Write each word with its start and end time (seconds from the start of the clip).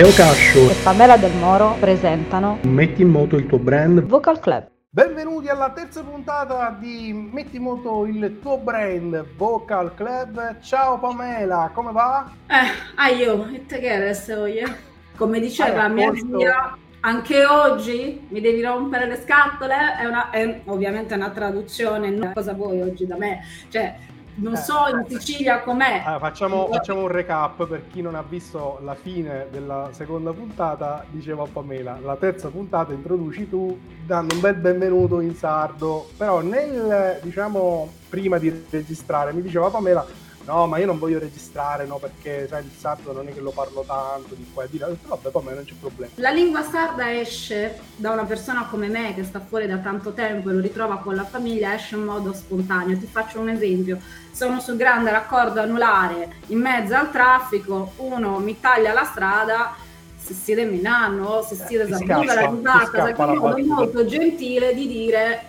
Leo 0.00 0.12
Cascio 0.12 0.70
e 0.70 0.74
Pamela 0.82 1.18
Del 1.18 1.34
Moro 1.34 1.76
presentano 1.78 2.56
Metti 2.62 3.02
in 3.02 3.08
moto 3.08 3.36
il 3.36 3.44
tuo 3.44 3.58
brand 3.58 4.00
Vocal 4.00 4.40
Club. 4.40 4.70
Benvenuti 4.88 5.48
alla 5.48 5.72
terza 5.72 6.02
puntata 6.02 6.74
di 6.80 7.12
Metti 7.12 7.56
in 7.56 7.64
moto 7.64 8.06
il 8.06 8.38
tuo 8.40 8.56
brand 8.56 9.26
Vocal 9.36 9.92
Club. 9.94 10.60
Ciao 10.60 10.98
Pamela, 10.98 11.70
come 11.74 11.92
va? 11.92 12.32
Eh, 12.46 12.94
ah 12.94 13.08
io, 13.08 13.46
e 13.52 13.66
te 13.66 13.78
che 13.78 13.98
resta 13.98 14.48
io? 14.48 14.74
Come 15.16 15.38
diceva 15.38 15.84
Hai 15.84 15.92
mia 15.92 16.12
zia, 16.14 16.78
anche 17.00 17.44
oggi 17.44 18.26
mi 18.30 18.40
devi 18.40 18.62
rompere 18.62 19.06
le 19.06 19.20
scatole? 19.22 19.98
È, 19.98 20.06
una, 20.06 20.30
è 20.30 20.62
ovviamente 20.64 21.12
una 21.12 21.28
traduzione, 21.28 22.08
non 22.08 22.32
cosa 22.32 22.54
vuoi 22.54 22.80
oggi 22.80 23.06
da 23.06 23.18
me? 23.18 23.40
Cioè, 23.68 23.96
non 24.40 24.54
Eh. 24.54 24.56
so 24.56 24.74
in 24.88 25.04
Sicilia 25.18 25.60
com'è. 25.60 26.02
Allora, 26.04 26.18
facciamo, 26.18 26.66
facciamo 26.70 27.00
un 27.02 27.08
recap 27.08 27.66
per 27.66 27.88
chi 27.90 28.02
non 28.02 28.14
ha 28.14 28.22
visto 28.26 28.78
la 28.82 28.94
fine 28.94 29.46
della 29.50 29.88
seconda 29.92 30.32
puntata. 30.32 31.04
Dicevo 31.08 31.44
a 31.44 31.48
Pamela, 31.52 31.98
la 32.02 32.16
terza 32.16 32.48
puntata 32.48 32.92
introduci 32.92 33.48
tu 33.48 33.78
dando 34.06 34.34
un 34.34 34.40
bel 34.40 34.56
benvenuto 34.56 35.20
in 35.20 35.34
sardo. 35.34 36.08
Però 36.16 36.40
nel, 36.40 37.18
diciamo, 37.22 37.88
prima 38.08 38.38
di 38.38 38.64
registrare 38.70 39.32
mi 39.32 39.42
diceva 39.42 39.68
Pamela, 39.70 40.04
no 40.44 40.66
ma 40.66 40.78
io 40.78 40.86
non 40.86 40.98
voglio 40.98 41.18
registrare, 41.18 41.86
no 41.86 41.98
perché 41.98 42.46
sai 42.48 42.64
il 42.64 42.70
sardo 42.76 43.12
non 43.12 43.28
è 43.28 43.34
che 43.34 43.40
lo 43.40 43.50
parlo 43.50 43.84
tanto 43.86 44.34
di 44.34 44.46
qua 44.52 44.64
e 44.64 44.68
di 44.70 44.78
là. 44.78 44.88
Vabbè 44.88 45.30
Pamela 45.30 45.56
non 45.56 45.64
c'è 45.64 45.74
problema. 45.78 46.12
La 46.16 46.30
lingua 46.30 46.62
sarda 46.62 47.12
esce 47.12 47.78
da 47.96 48.10
una 48.10 48.24
persona 48.24 48.66
come 48.70 48.88
me 48.88 49.14
che 49.14 49.24
sta 49.24 49.40
fuori 49.40 49.66
da 49.66 49.78
tanto 49.78 50.12
tempo 50.12 50.50
e 50.50 50.52
lo 50.52 50.60
ritrova 50.60 50.98
con 50.98 51.14
la 51.14 51.24
famiglia, 51.24 51.74
esce 51.74 51.96
in 51.96 52.04
modo 52.04 52.32
spontaneo. 52.32 52.98
Ti 52.98 53.06
faccio 53.06 53.40
un 53.40 53.48
esempio. 53.50 53.98
Sono 54.32 54.60
sul 54.60 54.76
grande 54.76 55.10
raccordo 55.10 55.60
anulare 55.60 56.36
in 56.46 56.60
mezzo 56.60 56.94
al 56.94 57.10
traffico, 57.10 57.92
uno 57.96 58.38
mi 58.38 58.58
taglia 58.60 58.92
la 58.92 59.04
strada, 59.04 59.74
si 60.16 60.34
siede 60.34 60.64
Milano, 60.64 61.42
si 61.42 61.56
siede 61.56 61.86
ti 61.86 61.92
Zambuga, 61.92 62.32
scappa, 62.32 62.34
la 62.34 62.50
risata, 62.50 63.02
perché 63.02 63.22
è 63.22 63.26
un 63.26 63.36
modo 63.38 63.64
molto 63.64 64.06
gentile 64.06 64.74
di 64.74 64.86
dire 64.86 65.48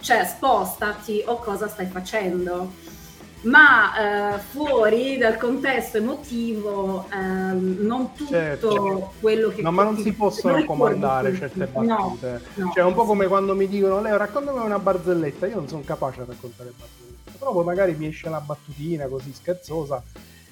cioè 0.00 0.24
spostati 0.24 1.22
o 1.24 1.38
cosa 1.38 1.68
stai 1.68 1.86
facendo. 1.86 2.72
Ma 3.46 4.34
eh, 4.34 4.38
fuori 4.38 5.16
dal 5.18 5.36
contesto 5.36 5.98
emotivo 5.98 7.06
ehm, 7.12 7.76
non 7.80 8.12
tutto 8.14 8.30
Certo. 8.32 9.12
quello 9.20 9.50
che 9.50 9.62
No, 9.62 9.70
ma 9.70 9.84
non 9.84 9.96
si 9.98 10.12
possono 10.12 10.64
comandare 10.64 11.28
tutti. 11.32 11.40
certe 11.40 11.68
No, 11.80 11.86
battute. 11.86 12.40
no. 12.54 12.70
Cioè, 12.74 12.82
è 12.82 12.86
un 12.86 12.94
po' 12.94 13.04
come 13.04 13.26
quando 13.28 13.54
mi 13.54 13.68
dicono, 13.68 14.00
Leo, 14.00 14.16
raccontami 14.16 14.58
una 14.58 14.78
barzelletta. 14.80 15.46
Io 15.46 15.54
non 15.56 15.68
sono 15.68 15.82
capace 15.84 16.22
a 16.22 16.24
raccontare 16.26 16.72
barzellette. 16.76 17.38
Però 17.38 17.52
poi 17.52 17.64
magari 17.64 17.94
mi 17.94 18.06
esce 18.06 18.26
una 18.28 18.40
battutina 18.40 19.06
così 19.06 19.32
scherzosa 19.32 20.02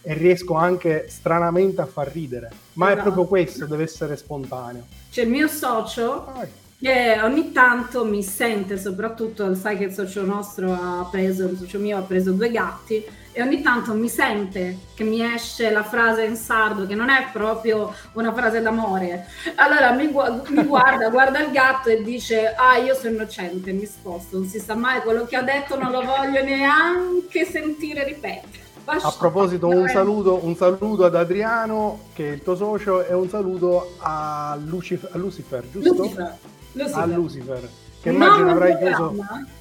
e 0.03 0.12
riesco 0.14 0.55
anche 0.55 1.06
stranamente 1.08 1.81
a 1.81 1.86
far 1.86 2.08
ridere. 2.12 2.51
Ma 2.75 2.89
è 2.89 2.92
Esatto. 2.92 3.03
proprio 3.05 3.25
questo, 3.27 3.67
deve 3.67 3.83
essere 3.84 4.17
spontaneo. 4.17 4.84
C'è 5.11 5.23
il 5.23 5.31
mio 5.31 5.48
socio 5.48 6.29
Vai. 6.33 6.48
Che 6.85 7.19
ogni 7.23 7.51
tanto 7.51 8.05
mi 8.05 8.23
sente, 8.23 8.77
soprattutto 8.77 9.55
sai 9.55 9.79
che 9.79 9.85
il 9.85 9.95
socio 9.95 10.23
nostro 10.23 10.71
ha 10.71 11.09
preso, 11.11 11.47
il 11.47 11.57
socio 11.57 11.79
mio 11.79 11.97
ha 11.97 12.03
preso 12.03 12.33
due 12.33 12.51
gatti 12.51 13.03
e 13.33 13.41
ogni 13.41 13.63
tanto 13.63 13.95
mi 13.95 14.11
sente 14.11 14.81
che 14.95 15.03
mi 15.03 15.25
esce 15.25 15.71
la 15.71 15.83
frase 15.83 16.25
in 16.25 16.37
sardo 16.37 16.87
che 16.87 16.95
non 16.95 17.09
è 17.09 17.29
proprio 17.33 17.91
una 18.13 18.35
frase 18.35 18.61
d'amore. 18.61 19.25
Allora 19.55 19.93
mi, 19.93 20.11
gu- 20.11 20.47
mi 20.51 20.63
guarda, 20.65 21.09
guarda 21.09 21.39
il 21.39 21.53
gatto 21.53 21.89
e 21.89 22.03
dice 22.03 22.53
ah 22.55 22.77
io 22.77 22.95
sono 22.95 23.15
innocente, 23.15 23.73
mi 23.73 23.87
sposto, 23.87 24.37
non 24.37 24.47
si 24.47 24.59
sa 24.59 24.75
mai 24.75 25.01
quello 25.01 25.25
che 25.25 25.37
ha 25.37 25.43
detto, 25.43 25.81
non 25.81 25.91
lo 25.91 26.03
voglio 26.03 26.45
neanche 26.45 27.47
sentire 27.47 28.05
ripetere. 28.05 28.63
A 28.85 29.14
proposito, 29.19 29.69
un 29.69 29.89
saluto, 29.89 30.45
un 30.45 30.55
saluto 30.55 31.07
ad 31.07 31.17
Adriano, 31.17 32.01
che 32.13 32.29
è 32.29 32.33
il 32.35 32.42
tuo 32.42 32.55
socio, 32.55 33.03
e 33.07 33.14
un 33.14 33.31
saluto 33.31 33.95
a, 34.01 34.58
Lucif- 34.63 35.08
a 35.11 35.17
Lucifer, 35.17 35.64
giusto? 35.70 35.95
Lucifer, 35.95 36.37
Lucifer. 36.74 37.02
A 37.02 37.07
Lucifer. 37.07 37.68
Che 38.01 38.11
Un 38.11 38.17
immagino 38.17 38.51
avrai 38.51 38.77
chiuso, 38.77 39.14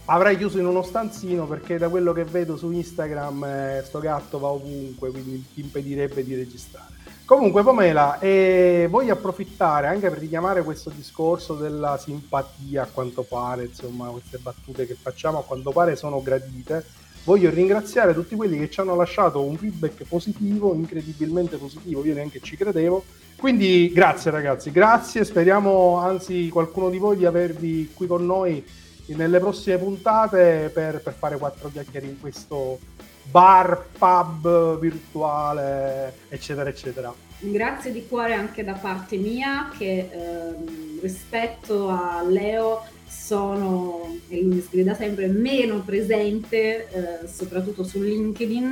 avrai 0.05 0.37
chiuso 0.37 0.59
in 0.59 0.65
uno 0.65 0.83
stanzino 0.83 1.47
perché 1.47 1.77
da 1.77 1.87
quello 1.87 2.11
che 2.11 2.25
vedo 2.25 2.57
su 2.57 2.71
Instagram 2.71 3.43
eh, 3.45 3.83
sto 3.85 3.99
gatto 3.99 4.37
va 4.37 4.49
ovunque, 4.49 5.11
quindi 5.11 5.45
ti 5.53 5.61
impedirebbe 5.61 6.25
di 6.25 6.35
registrare. 6.35 6.91
Comunque 7.25 7.63
Pamela, 7.63 8.19
eh, 8.19 8.87
voglio 8.89 9.13
approfittare 9.13 9.87
anche 9.87 10.09
per 10.09 10.19
richiamare 10.19 10.61
questo 10.61 10.89
discorso 10.89 11.53
della 11.53 11.97
simpatia 11.97 12.83
a 12.83 12.87
quanto 12.91 13.23
pare, 13.23 13.63
insomma 13.63 14.09
queste 14.09 14.39
battute 14.39 14.85
che 14.85 14.97
facciamo 15.01 15.39
a 15.39 15.43
quanto 15.43 15.71
pare 15.71 15.95
sono 15.95 16.21
gradite. 16.21 16.85
Voglio 17.25 17.49
ringraziare 17.49 18.13
tutti 18.13 18.35
quelli 18.35 18.57
che 18.57 18.69
ci 18.69 18.81
hanno 18.81 18.95
lasciato 18.95 19.43
un 19.43 19.55
feedback 19.57 20.03
positivo, 20.03 20.73
incredibilmente 20.73 21.55
positivo, 21.55 22.03
io 22.03 22.13
neanche 22.13 22.41
ci 22.41 22.57
credevo. 22.57 23.03
Quindi 23.37 23.89
grazie 23.93 24.29
ragazzi, 24.29 24.71
grazie, 24.71 25.23
speriamo 25.23 25.97
anzi 25.97 26.49
qualcuno 26.49 26.89
di 26.89 26.97
voi 26.97 27.15
di 27.15 27.25
avervi 27.25 27.91
qui 27.93 28.07
con 28.07 28.25
noi 28.25 28.63
nelle 29.07 29.39
prossime 29.39 29.77
puntate 29.77 30.69
per, 30.73 31.01
per 31.01 31.13
fare 31.13 31.37
quattro 31.37 31.69
chiacchiere 31.69 32.07
in 32.07 32.19
questo 32.19 32.79
bar, 33.23 33.85
pub 33.97 34.79
virtuale, 34.79 36.13
eccetera, 36.29 36.69
eccetera. 36.69 37.13
Grazie 37.39 37.91
di 37.91 38.05
cuore 38.07 38.33
anche 38.33 38.63
da 38.63 38.73
parte 38.73 39.17
mia 39.17 39.69
che 39.77 40.09
ehm, 40.11 40.99
rispetto 41.01 41.89
a 41.89 42.21
Leo 42.25 42.83
sono, 43.13 44.17
e 44.27 44.41
lui 44.41 44.55
mi 44.55 44.61
scrive 44.61 44.83
da 44.83 44.95
sempre, 44.95 45.27
meno 45.27 45.81
presente, 45.81 46.87
eh, 46.89 47.27
soprattutto 47.27 47.83
su 47.83 48.01
LinkedIn, 48.01 48.69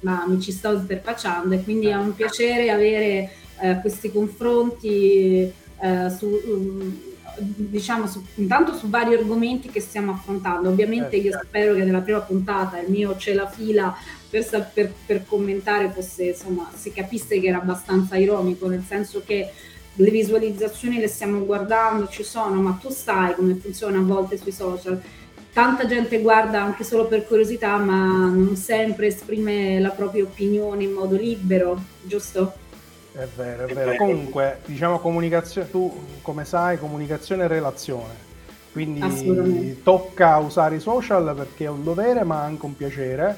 ma 0.00 0.24
mi 0.26 0.40
ci 0.40 0.52
sto 0.52 0.72
interfacciando 0.72 1.54
e 1.54 1.62
quindi 1.62 1.88
è 1.88 1.94
un 1.94 2.14
piacere 2.14 2.70
avere 2.70 3.30
eh, 3.60 3.78
questi 3.80 4.10
confronti 4.10 5.52
eh, 5.82 6.10
su, 6.16 6.40
um, 6.46 6.98
diciamo, 7.38 8.06
su- 8.06 8.24
intanto 8.36 8.74
su 8.74 8.88
vari 8.88 9.14
argomenti 9.14 9.68
che 9.68 9.80
stiamo 9.80 10.12
affrontando. 10.12 10.68
Ovviamente 10.70 11.16
io 11.16 11.32
Certo. 11.32 11.46
spero 11.46 11.74
che 11.74 11.84
nella 11.84 12.00
prima 12.00 12.20
puntata 12.20 12.78
il 12.80 12.90
mio 12.90 13.14
c'è 13.16 13.34
la 13.34 13.48
fila 13.48 13.94
per, 14.30 14.70
per- 14.72 14.92
per 15.04 15.24
commentare 15.26 15.90
fosse, 15.90 16.24
insomma, 16.28 16.70
si 16.74 16.92
capisse 16.92 17.38
che 17.40 17.48
era 17.48 17.58
abbastanza 17.58 18.16
ironico, 18.16 18.68
nel 18.68 18.84
senso 18.86 19.22
che 19.24 19.50
le 19.94 20.10
visualizzazioni 20.10 20.98
le 20.98 21.08
stiamo 21.08 21.44
guardando, 21.44 22.08
ci 22.08 22.22
sono, 22.22 22.60
ma 22.60 22.78
tu 22.80 22.90
sai 22.90 23.34
come 23.34 23.54
funziona 23.54 23.98
a 23.98 24.02
volte 24.02 24.36
sui 24.36 24.52
social. 24.52 25.00
Tanta 25.52 25.86
gente 25.86 26.20
guarda 26.20 26.62
anche 26.62 26.84
solo 26.84 27.06
per 27.06 27.26
curiosità, 27.26 27.76
ma 27.76 28.28
non 28.28 28.54
sempre 28.56 29.08
esprime 29.08 29.80
la 29.80 29.90
propria 29.90 30.22
opinione 30.22 30.84
in 30.84 30.92
modo 30.92 31.16
libero, 31.16 31.78
giusto? 32.02 32.52
È 33.12 33.26
vero, 33.36 33.66
è 33.66 33.74
vero. 33.74 33.96
Comunque, 33.96 34.60
diciamo 34.64 35.00
comunicazione, 35.00 35.68
tu 35.68 35.92
come 36.22 36.44
sai, 36.44 36.78
comunicazione 36.78 37.44
e 37.44 37.48
relazione. 37.48 38.28
Quindi 38.70 39.82
tocca 39.82 40.36
usare 40.36 40.76
i 40.76 40.80
social 40.80 41.34
perché 41.34 41.64
è 41.64 41.68
un 41.68 41.82
dovere, 41.82 42.22
ma 42.22 42.40
anche 42.42 42.66
un 42.66 42.76
piacere. 42.76 43.36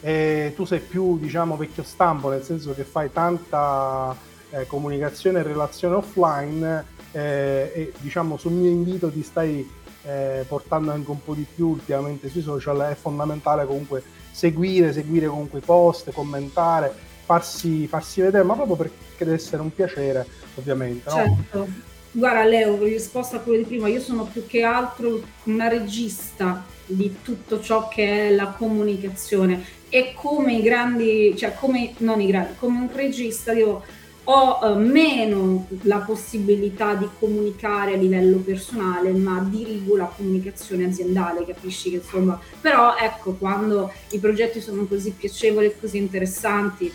E 0.00 0.54
tu 0.56 0.64
sei 0.64 0.80
più, 0.80 1.18
diciamo, 1.18 1.58
vecchio 1.58 1.82
stampo, 1.82 2.30
nel 2.30 2.42
senso 2.42 2.72
che 2.74 2.82
fai 2.82 3.12
tanta 3.12 4.16
eh, 4.52 4.66
comunicazione 4.66 5.40
e 5.40 5.42
relazione 5.42 5.96
offline 5.96 6.84
eh, 7.12 7.70
e 7.74 7.92
diciamo 7.98 8.36
sul 8.36 8.52
mio 8.52 8.70
invito 8.70 9.10
ti 9.10 9.22
stai 9.22 9.68
eh, 10.04 10.44
portando 10.48 10.90
anche 10.90 11.10
un 11.10 11.22
po' 11.22 11.34
di 11.34 11.46
più 11.54 11.68
ultimamente 11.68 12.28
sui 12.28 12.42
social. 12.42 12.90
È 12.90 12.94
fondamentale 12.94 13.66
comunque 13.66 14.02
seguire, 14.30 14.92
seguire 14.92 15.26
comunque 15.26 15.60
i 15.60 15.62
post, 15.62 16.10
commentare, 16.12 16.92
farsi, 17.24 17.86
farsi 17.86 18.20
vedere, 18.20 18.44
ma 18.44 18.54
proprio 18.54 18.76
perché 18.76 19.24
deve 19.24 19.34
essere 19.34 19.62
un 19.62 19.72
piacere, 19.72 20.26
ovviamente. 20.56 21.10
Certo. 21.10 21.68
Guarda 22.14 22.44
Leo, 22.44 22.76
risposta 22.82 23.36
a 23.36 23.40
quello 23.40 23.58
di 23.58 23.64
prima, 23.64 23.88
io 23.88 24.00
sono 24.00 24.24
più 24.24 24.44
che 24.46 24.62
altro 24.62 25.22
una 25.44 25.68
regista 25.68 26.62
di 26.84 27.16
tutto 27.22 27.60
ciò 27.62 27.88
che 27.88 28.28
è 28.28 28.30
la 28.34 28.48
comunicazione 28.48 29.64
e 29.88 30.12
come 30.14 30.54
i 30.56 30.62
grandi, 30.62 31.34
cioè 31.38 31.54
come, 31.54 31.94
non 31.98 32.20
i 32.20 32.26
grandi, 32.26 32.54
come 32.58 32.80
un 32.80 32.90
regista 32.92 33.52
io 33.52 33.82
ho 34.24 34.60
eh, 34.62 34.74
meno 34.74 35.66
la 35.82 35.98
possibilità 35.98 36.94
di 36.94 37.08
comunicare 37.18 37.94
a 37.94 37.96
livello 37.96 38.38
personale, 38.38 39.10
ma 39.10 39.44
dirigo 39.48 39.96
la 39.96 40.12
comunicazione 40.14 40.84
aziendale, 40.84 41.44
capisci 41.44 41.90
che 41.90 41.96
insomma, 41.96 42.38
però 42.60 42.96
ecco, 42.96 43.32
quando 43.34 43.92
i 44.10 44.18
progetti 44.18 44.60
sono 44.60 44.84
così 44.86 45.10
piacevoli 45.10 45.66
e 45.66 45.76
così 45.78 45.98
interessanti, 45.98 46.92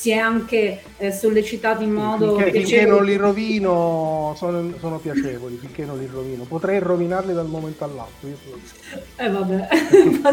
si 0.00 0.12
è 0.12 0.16
anche 0.16 0.80
eh, 0.96 1.12
sollecitato 1.12 1.82
in 1.82 1.92
modo 1.92 2.38
finché, 2.38 2.52
finché 2.52 2.86
non 2.86 3.04
li 3.04 3.16
rovino 3.16 4.32
sono, 4.34 4.72
sono 4.78 4.98
piacevoli, 4.98 5.56
finché 5.56 5.84
non 5.84 5.98
li 5.98 6.08
rovino. 6.10 6.44
Potrei 6.44 6.78
rovinarli 6.78 7.34
dal 7.34 7.48
momento 7.48 7.84
all'altro. 7.84 8.26
io. 8.26 8.36
Eh 9.16 9.28
vabbè, 9.28 9.68
fa 10.22 10.32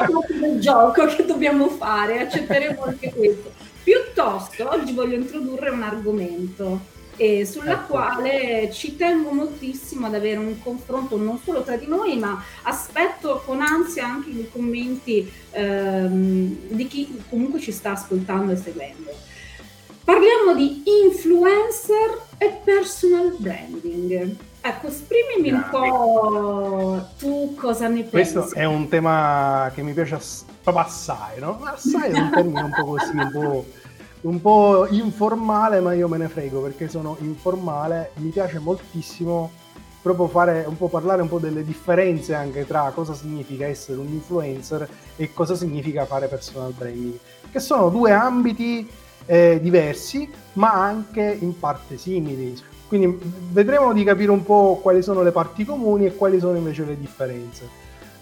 proprio 0.00 0.40
del 0.40 0.58
gioco 0.58 1.06
che 1.06 1.24
dobbiamo 1.24 1.68
fare, 1.68 2.22
accetteremo 2.22 2.82
anche 2.82 3.12
questo. 3.14 3.67
Piuttosto 3.82 4.68
oggi 4.70 4.92
voglio 4.92 5.16
introdurre 5.16 5.70
un 5.70 5.82
argomento 5.82 6.96
eh, 7.18 7.44
sulla 7.44 7.72
Ecco. 7.72 7.86
quale 7.94 8.70
ci 8.72 8.96
tengo 8.96 9.32
moltissimo 9.32 10.06
ad 10.06 10.14
avere 10.14 10.38
un 10.38 10.58
confronto 10.62 11.16
non 11.16 11.38
solo 11.42 11.62
tra 11.62 11.76
di 11.76 11.86
noi, 11.86 12.16
ma 12.16 12.42
aspetto 12.62 13.42
con 13.44 13.60
ansia 13.60 14.06
anche 14.06 14.30
i 14.30 14.48
commenti 14.50 15.30
ehm, 15.50 16.56
di 16.68 16.86
chi 16.86 17.22
comunque 17.28 17.60
ci 17.60 17.72
sta 17.72 17.92
ascoltando 17.92 18.52
e 18.52 18.56
seguendo. 18.56 19.10
Parliamo 20.04 20.54
di 20.54 20.84
influencer 21.04 22.22
e 22.38 22.60
personal 22.64 23.34
branding. 23.36 24.36
Ecco, 24.60 24.86
esprimimi 24.86 25.50
un 25.50 25.66
po' 25.70 27.08
tu 27.18 27.54
cosa 27.54 27.88
ne 27.88 28.04
pensi. 28.04 28.32
Questo 28.32 28.54
è 28.54 28.64
un 28.64 28.88
tema 28.88 29.70
che 29.74 29.82
mi 29.82 29.92
piace 29.92 30.14
ass- 30.14 30.44
proprio 30.72 30.80
assai, 30.80 31.38
no? 31.40 31.60
Assai 31.62 32.10
è 32.10 32.18
un 32.18 32.30
termine 32.30 32.62
un 32.62 32.72
po' 32.74 32.84
così, 32.84 33.16
un 33.16 33.30
po', 33.32 33.64
un 34.22 34.40
po' 34.40 34.86
informale, 34.90 35.80
ma 35.80 35.94
io 35.94 36.08
me 36.08 36.18
ne 36.18 36.28
frego 36.28 36.60
perché 36.60 36.88
sono 36.88 37.16
informale. 37.20 38.12
Mi 38.16 38.28
piace 38.28 38.58
moltissimo 38.58 39.50
proprio 40.02 40.28
fare 40.28 40.64
un 40.66 40.76
po' 40.76 40.88
parlare 40.88 41.22
un 41.22 41.28
po' 41.28 41.38
delle 41.38 41.64
differenze 41.64 42.34
anche 42.34 42.66
tra 42.66 42.92
cosa 42.94 43.14
significa 43.14 43.66
essere 43.66 43.98
un 43.98 44.06
influencer 44.06 44.88
e 45.16 45.32
cosa 45.32 45.54
significa 45.56 46.06
fare 46.06 46.28
personal 46.28 46.72
branding, 46.72 47.18
che 47.50 47.58
sono 47.58 47.88
due 47.88 48.12
ambiti 48.12 48.88
eh, 49.26 49.58
diversi, 49.60 50.30
ma 50.54 50.72
anche 50.72 51.36
in 51.40 51.58
parte 51.58 51.98
simili. 51.98 52.56
Quindi 52.86 53.18
vedremo 53.50 53.92
di 53.92 54.02
capire 54.02 54.30
un 54.30 54.42
po' 54.44 54.78
quali 54.82 55.02
sono 55.02 55.22
le 55.22 55.30
parti 55.30 55.64
comuni 55.64 56.06
e 56.06 56.14
quali 56.14 56.38
sono 56.38 56.56
invece 56.56 56.84
le 56.84 56.98
differenze. 56.98 57.68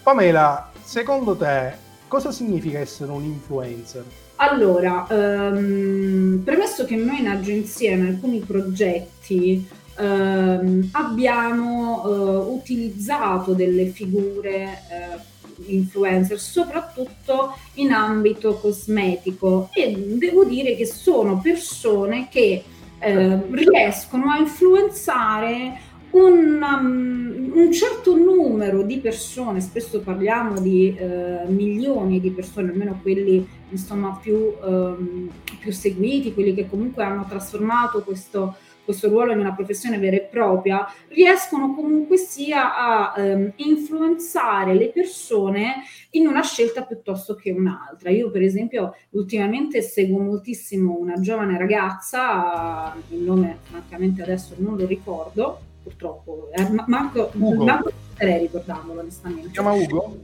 Pamela, 0.02 0.70
secondo 0.82 1.36
te 1.36 1.84
cosa 2.08 2.30
significa 2.30 2.78
essere 2.78 3.10
un 3.10 3.24
influencer? 3.24 4.04
Allora, 4.36 5.06
um, 5.08 6.42
premesso 6.44 6.84
che 6.84 6.96
noi 6.96 7.20
in 7.20 7.28
agenzia 7.28 7.92
in 7.92 8.06
alcuni 8.06 8.40
progetti 8.40 9.66
um, 9.98 10.88
abbiamo 10.92 12.02
uh, 12.04 12.54
utilizzato 12.54 13.54
delle 13.54 13.86
figure 13.86 14.82
uh, 14.90 15.20
influencer, 15.66 16.38
soprattutto 16.38 17.56
in 17.74 17.92
ambito 17.92 18.56
cosmetico 18.56 19.70
e 19.72 19.96
devo 20.18 20.44
dire 20.44 20.76
che 20.76 20.84
sono 20.84 21.40
persone 21.40 22.28
che 22.30 22.62
eh, 22.98 23.42
riescono 23.50 24.30
a 24.30 24.38
influenzare 24.38 25.80
un, 26.16 26.62
um, 26.62 27.52
un, 27.54 27.72
certo 27.72 28.16
numero 28.16 28.82
di 28.82 28.98
persone, 28.98 29.60
spesso 29.60 30.00
parliamo 30.00 30.60
di 30.60 30.94
eh, 30.96 31.44
milioni 31.46 32.20
di 32.20 32.30
persone, 32.30 32.70
almeno 32.70 32.98
quelli 33.02 33.46
insomma 33.70 34.18
più, 34.20 34.54
um, 34.62 35.30
più 35.60 35.72
seguiti, 35.72 36.32
quelli 36.32 36.54
che 36.54 36.68
comunque 36.68 37.04
hanno 37.04 37.26
trasformato 37.28 38.02
questo 38.02 38.56
questo 38.86 39.08
ruolo 39.08 39.32
in 39.32 39.40
una 39.40 39.52
professione 39.52 39.98
vera 39.98 40.14
e 40.14 40.28
propria, 40.30 40.86
riescono 41.08 41.74
comunque 41.74 42.16
sia 42.16 42.76
a 42.76 43.20
ehm, 43.20 43.52
influenzare 43.56 44.74
le 44.74 44.90
persone 44.90 45.82
in 46.10 46.28
una 46.28 46.42
scelta 46.42 46.84
piuttosto 46.84 47.34
che 47.34 47.50
un'altra. 47.50 48.10
Io 48.10 48.30
per 48.30 48.42
esempio 48.42 48.94
ultimamente 49.10 49.82
seguo 49.82 50.20
moltissimo 50.20 50.96
una 50.96 51.18
giovane 51.18 51.58
ragazza, 51.58 52.94
il 53.08 53.22
nome 53.22 53.58
francamente 53.62 54.22
adesso 54.22 54.54
non 54.58 54.76
lo 54.76 54.86
ricordo, 54.86 55.60
purtroppo, 55.86 56.48
eh, 56.52 56.68
manco, 56.86 57.30
Ugo. 57.34 57.64
manco 57.64 57.92
potrei 58.10 58.40
ricordarlo 58.40 58.98
onestamente. 58.98 59.46
Si 59.46 59.52
chiama 59.52 59.72
Ugo? 59.72 60.16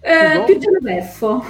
Eh, 0.00 0.36
Ugo? 0.36 0.44
Più 0.46 0.58
Genoveffo. 0.58 1.44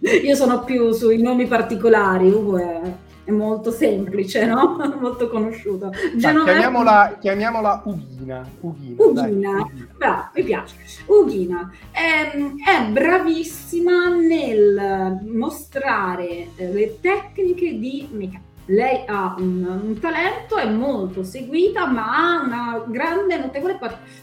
Io 0.24 0.34
sono 0.34 0.64
più 0.64 0.92
sui 0.92 1.20
nomi 1.20 1.46
particolari, 1.46 2.30
Ugo 2.30 2.56
è 2.56 2.80
è 3.24 3.30
molto 3.30 3.70
semplice, 3.70 4.44
no? 4.46 4.76
molto 5.00 5.28
conosciuto. 5.28 5.90
Genovese... 6.16 6.58
Chiamiamola, 6.58 7.18
chiamiamola 7.20 7.82
Ughina. 7.84 8.48
Ughina, 8.60 9.04
Ughina. 9.04 9.70
bravo, 9.96 10.30
mi 10.34 10.42
piace. 10.42 10.74
Ughina 11.06 11.70
è, 11.90 12.32
ehm, 12.34 12.56
è 12.64 12.90
bravissima 12.90 14.08
nel 14.08 15.20
mostrare 15.24 16.48
eh, 16.56 16.72
le 16.72 16.98
tecniche 17.00 17.78
di 17.78 18.08
make-up 18.10 18.51
lei 18.66 19.04
ha 19.06 19.34
un, 19.38 19.80
un, 19.82 19.98
talento, 19.98 20.56
è 20.56 20.68
molto 20.68 21.24
seguita, 21.24 21.86
ma 21.86 22.16
ha 22.16 22.42
una 22.42 22.84
grande, 22.86 23.36
notevole 23.36 23.78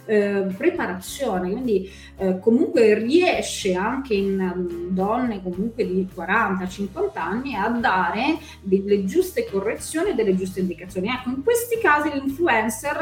eh, 0.06 0.48
preparazione, 0.56 1.52
quindi 1.52 1.92
eh, 2.18 2.40
comunque 2.40 2.94
riesce 2.96 3.74
anche 3.74 4.14
in 4.14 4.40
um, 4.40 4.90
donne 4.90 5.42
comunque 5.44 5.86
di 5.86 6.08
40-50 6.16 7.10
anni 7.16 7.56
a 7.56 7.68
dare 7.68 8.38
delle 8.62 9.06
giuste 9.06 9.46
correzioni 9.46 10.12
e 10.12 10.14
delle 10.14 10.36
giuste 10.36 10.62
indicazioni. 10.62 11.10
Ecco, 11.10 11.30
in 11.30 11.44
questi 11.44 11.78
casi 11.78 12.10
l'influencer, 12.14 12.98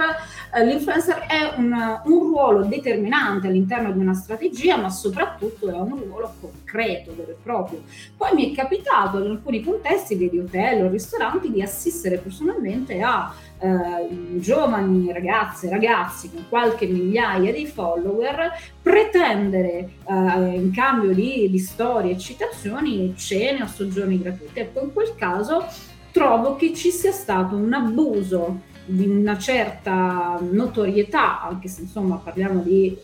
eh, 0.53 0.65
l'influencer 0.65 1.25
è 1.27 1.53
un, 1.57 1.71
un 2.03 2.19
ruolo 2.19 2.63
determinante 2.63 3.47
all'interno 3.47 3.91
di 3.91 3.99
una 3.99 4.13
strategia, 4.13 4.77
ma 4.77 4.89
soprattutto 4.89 5.69
è 5.69 5.73
un 5.73 5.97
ruolo 6.03 6.33
concreto, 6.39 7.13
vero 7.15 7.31
e 7.31 7.37
proprio. 7.41 7.83
Poi 8.15 8.33
mi 8.33 8.51
è 8.51 8.55
capitato 8.55 9.23
in 9.23 9.31
alcuni 9.31 9.63
contesti, 9.63 10.17
di 10.17 10.39
hotel 10.39 10.85
o 10.85 10.89
ristoranti, 10.89 11.26
importanti 11.27 11.51
di 11.51 11.61
assistere 11.61 12.17
personalmente 12.17 13.01
a 13.01 13.33
eh, 13.59 14.39
giovani 14.39 15.11
ragazze 15.11 15.69
ragazzi 15.69 16.31
con 16.31 16.45
qualche 16.47 16.85
migliaia 16.85 17.51
di 17.51 17.65
follower 17.65 18.51
pretendere 18.81 19.89
eh, 20.07 20.13
in 20.55 20.71
cambio 20.73 21.13
di, 21.13 21.49
di 21.49 21.59
storie 21.59 22.13
e 22.13 22.17
citazioni 22.17 23.13
cene 23.17 23.63
o 23.63 23.67
soggiorni 23.67 24.21
gratuiti. 24.21 24.59
Ecco, 24.59 24.81
in 24.81 24.93
quel 24.93 25.13
caso 25.15 25.65
trovo 26.11 26.55
che 26.55 26.73
ci 26.73 26.89
sia 26.89 27.11
stato 27.11 27.55
un 27.55 27.73
abuso 27.73 28.61
di 28.85 29.05
una 29.05 29.37
certa 29.37 30.39
notorietà, 30.39 31.41
anche 31.41 31.67
se 31.67 31.81
insomma 31.81 32.15
parliamo 32.15 32.61
di 32.61 32.97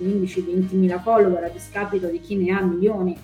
15-20 0.00 0.72
eh, 0.72 0.76
mila 0.76 1.00
follower 1.00 1.44
a 1.44 1.48
discapito 1.48 2.06
di 2.06 2.20
chi 2.20 2.36
ne 2.36 2.52
ha 2.52 2.62
milioni 2.62 3.16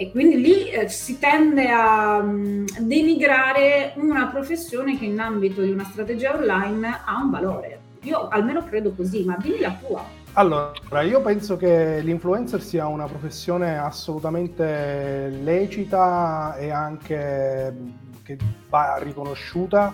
e 0.00 0.10
quindi 0.10 0.40
lì 0.40 0.70
eh, 0.70 0.88
si 0.88 1.18
tende 1.18 1.68
a 1.68 2.20
um, 2.22 2.64
denigrare 2.78 3.92
una 3.96 4.28
professione 4.28 4.98
che 4.98 5.04
in 5.04 5.20
ambito 5.20 5.60
di 5.60 5.70
una 5.70 5.84
strategia 5.84 6.34
online 6.34 7.02
ha 7.04 7.20
un 7.22 7.28
valore. 7.28 7.80
Io 8.04 8.28
almeno 8.28 8.64
credo 8.64 8.94
così, 8.94 9.24
ma 9.24 9.36
dimmi 9.38 9.58
la 9.58 9.76
tua. 9.78 10.02
Allora, 10.32 11.02
io 11.02 11.20
penso 11.20 11.58
che 11.58 12.00
l'influencer 12.00 12.62
sia 12.62 12.86
una 12.86 13.04
professione 13.04 13.76
assolutamente 13.76 15.28
lecita 15.42 16.56
e 16.56 16.70
anche 16.70 17.76
che 18.22 18.38
va 18.70 18.96
riconosciuta 19.02 19.92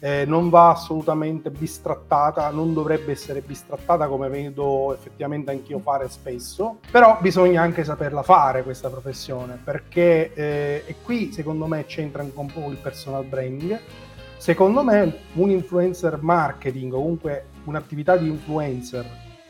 eh, 0.00 0.24
non 0.26 0.48
va 0.48 0.70
assolutamente 0.70 1.50
bistrattata, 1.50 2.48
non 2.50 2.72
dovrebbe 2.72 3.12
essere 3.12 3.42
bistrattata 3.42 4.08
come 4.08 4.28
vedo 4.28 4.94
effettivamente 4.94 5.50
anch'io 5.50 5.78
fare 5.78 6.08
spesso, 6.08 6.78
però 6.90 7.18
bisogna 7.20 7.62
anche 7.62 7.84
saperla 7.84 8.22
fare 8.22 8.62
questa 8.62 8.88
professione 8.88 9.58
perché 9.62 10.32
eh, 10.32 10.84
e 10.86 10.96
qui 11.02 11.32
secondo 11.32 11.66
me 11.66 11.84
c'entra 11.84 12.22
un 12.22 12.50
po' 12.52 12.70
il 12.70 12.78
personal 12.78 13.24
branding. 13.24 13.78
Secondo 14.38 14.82
me 14.82 15.18
un 15.34 15.50
influencer 15.50 16.18
marketing, 16.22 16.90
comunque 16.92 17.44
un'attività 17.64 18.16
di 18.16 18.26
influencer 18.26 19.04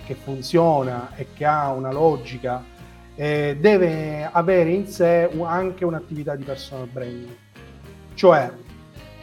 che 0.05 0.17
funziona 0.17 1.15
e 1.15 1.29
che 1.33 1.45
ha 1.45 1.71
una 1.71 1.93
logica, 1.93 2.65
eh, 3.15 3.57
deve 3.61 4.29
avere 4.29 4.71
in 4.71 4.89
sé 4.89 5.31
anche 5.45 5.85
un'attività 5.85 6.35
di 6.35 6.43
personal 6.43 6.89
branding. 6.89 7.37
Cioè, 8.15 8.51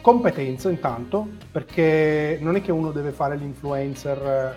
competenza 0.00 0.70
intanto, 0.70 1.26
perché 1.50 2.38
non 2.40 2.56
è 2.56 2.62
che 2.62 2.72
uno 2.72 2.90
deve 2.90 3.12
fare 3.12 3.36
l'influencer 3.36 4.18
eh, 4.26 4.54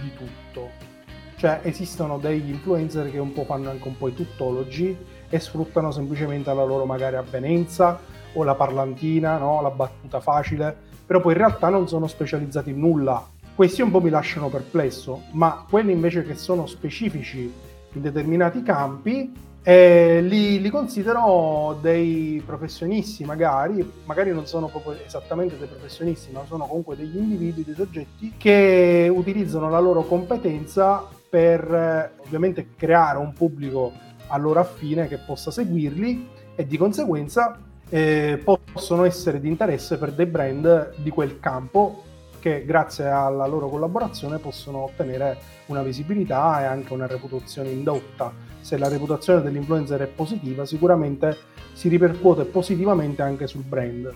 di 0.00 0.12
tutto. 0.14 0.88
Cioè 1.36 1.60
esistono 1.62 2.18
degli 2.18 2.50
influencer 2.50 3.10
che 3.10 3.18
un 3.18 3.32
po' 3.32 3.44
fanno 3.44 3.70
anche 3.70 3.88
un 3.88 3.96
po' 3.96 4.08
i 4.08 4.14
tuttologi 4.14 4.96
e 5.28 5.38
sfruttano 5.40 5.90
semplicemente 5.90 6.52
la 6.52 6.64
loro 6.64 6.84
magari 6.84 7.16
avvenenza 7.16 7.98
o 8.34 8.44
la 8.44 8.54
parlantina, 8.54 9.38
no? 9.38 9.62
la 9.62 9.70
battuta 9.70 10.20
facile, 10.20 10.76
però 11.06 11.20
poi 11.20 11.32
in 11.32 11.38
realtà 11.38 11.68
non 11.68 11.88
sono 11.88 12.06
specializzati 12.06 12.70
in 12.70 12.78
nulla. 12.78 13.26
Questi 13.54 13.82
un 13.82 13.90
po' 13.90 14.00
mi 14.00 14.10
lasciano 14.10 14.48
perplesso, 14.48 15.22
ma 15.32 15.64
quelli 15.68 15.92
invece 15.92 16.24
che 16.24 16.34
sono 16.34 16.66
specifici 16.66 17.52
in 17.92 18.00
determinati 18.02 18.62
campi 18.62 19.32
e 19.62 20.22
li, 20.22 20.60
li, 20.60 20.70
considero 20.70 21.78
dei 21.82 22.42
professionisti, 22.44 23.24
magari, 23.24 23.88
magari 24.04 24.32
non 24.32 24.46
sono 24.46 24.68
proprio 24.68 24.96
esattamente 25.04 25.58
dei 25.58 25.68
professionisti, 25.68 26.32
ma 26.32 26.44
sono 26.46 26.66
comunque 26.66 26.96
degli 26.96 27.16
individui, 27.16 27.64
dei 27.64 27.74
soggetti 27.74 28.34
che 28.38 29.10
utilizzano 29.12 29.68
la 29.68 29.78
loro 29.78 30.02
competenza 30.04 31.06
per 31.28 31.72
eh, 31.72 32.10
ovviamente 32.24 32.68
creare 32.74 33.18
un 33.18 33.32
pubblico 33.32 33.92
a 34.28 34.36
loro 34.38 34.60
affine 34.60 35.08
che 35.08 35.18
possa 35.18 35.50
seguirli 35.50 36.28
e 36.54 36.66
di 36.66 36.76
conseguenza 36.76 37.58
eh, 37.88 38.42
possono 38.72 39.04
essere 39.04 39.40
di 39.40 39.48
interesse 39.48 39.98
per 39.98 40.12
dei 40.12 40.26
brand 40.26 40.94
di 40.96 41.10
quel 41.10 41.38
campo 41.38 42.04
che 42.38 42.64
grazie 42.64 43.06
alla 43.06 43.46
loro 43.46 43.68
collaborazione 43.68 44.38
possono 44.38 44.84
ottenere 44.84 45.36
una 45.66 45.82
visibilità 45.82 46.62
e 46.62 46.64
anche 46.64 46.92
una 46.92 47.06
reputazione 47.06 47.68
indotta 47.68 48.32
se 48.60 48.76
la 48.76 48.88
reputazione 48.88 49.42
dell'influencer 49.42 50.00
è 50.00 50.06
positiva, 50.06 50.64
sicuramente 50.64 51.36
si 51.72 51.88
ripercuote 51.88 52.44
positivamente 52.44 53.22
anche 53.22 53.46
sul 53.46 53.62
brand. 53.62 54.14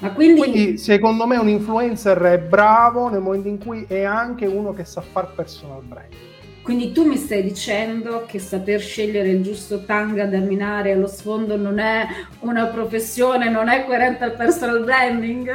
Ma 0.00 0.12
quindi... 0.12 0.40
quindi 0.40 0.78
secondo 0.78 1.26
me 1.26 1.36
un 1.36 1.48
influencer 1.48 2.18
è 2.18 2.38
bravo 2.38 3.08
nel 3.08 3.20
momento 3.20 3.48
in 3.48 3.58
cui 3.58 3.84
è 3.86 4.02
anche 4.02 4.46
uno 4.46 4.72
che 4.72 4.84
sa 4.84 5.00
fare 5.00 5.28
personal 5.34 5.82
branding. 5.82 6.30
Quindi 6.62 6.92
tu 6.92 7.04
mi 7.04 7.16
stai 7.16 7.42
dicendo 7.42 8.24
che 8.24 8.38
saper 8.38 8.80
scegliere 8.80 9.28
il 9.30 9.42
giusto 9.42 9.84
tanga 9.84 10.26
da 10.26 10.38
minare 10.38 10.92
allo 10.92 11.08
sfondo 11.08 11.56
non 11.56 11.80
è 11.80 12.06
una 12.40 12.66
professione, 12.66 13.50
non 13.50 13.68
è 13.68 13.84
coerente 13.84 14.22
al 14.22 14.36
personal 14.36 14.84
branding? 14.84 15.50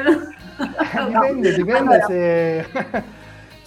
dipende, 1.07 1.53
dipende 1.55 1.95
allora. 1.95 2.05
se 2.07 2.65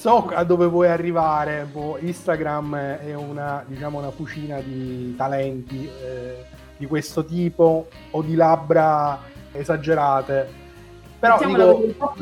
so 0.00 0.28
a 0.28 0.44
dove 0.44 0.66
vuoi 0.66 0.88
arrivare. 0.88 1.68
Boh, 1.70 1.98
Instagram 2.00 2.74
è 2.76 3.14
una, 3.14 3.62
diciamo, 3.66 3.98
una 3.98 4.10
fucina 4.10 4.58
di 4.60 5.14
talenti 5.14 5.86
eh, 5.86 6.44
di 6.78 6.86
questo 6.86 7.26
tipo 7.26 7.88
o 8.10 8.22
di 8.22 8.34
labbra 8.34 9.20
esagerate 9.52 10.60
però 11.20 11.36
dico, 11.38 11.50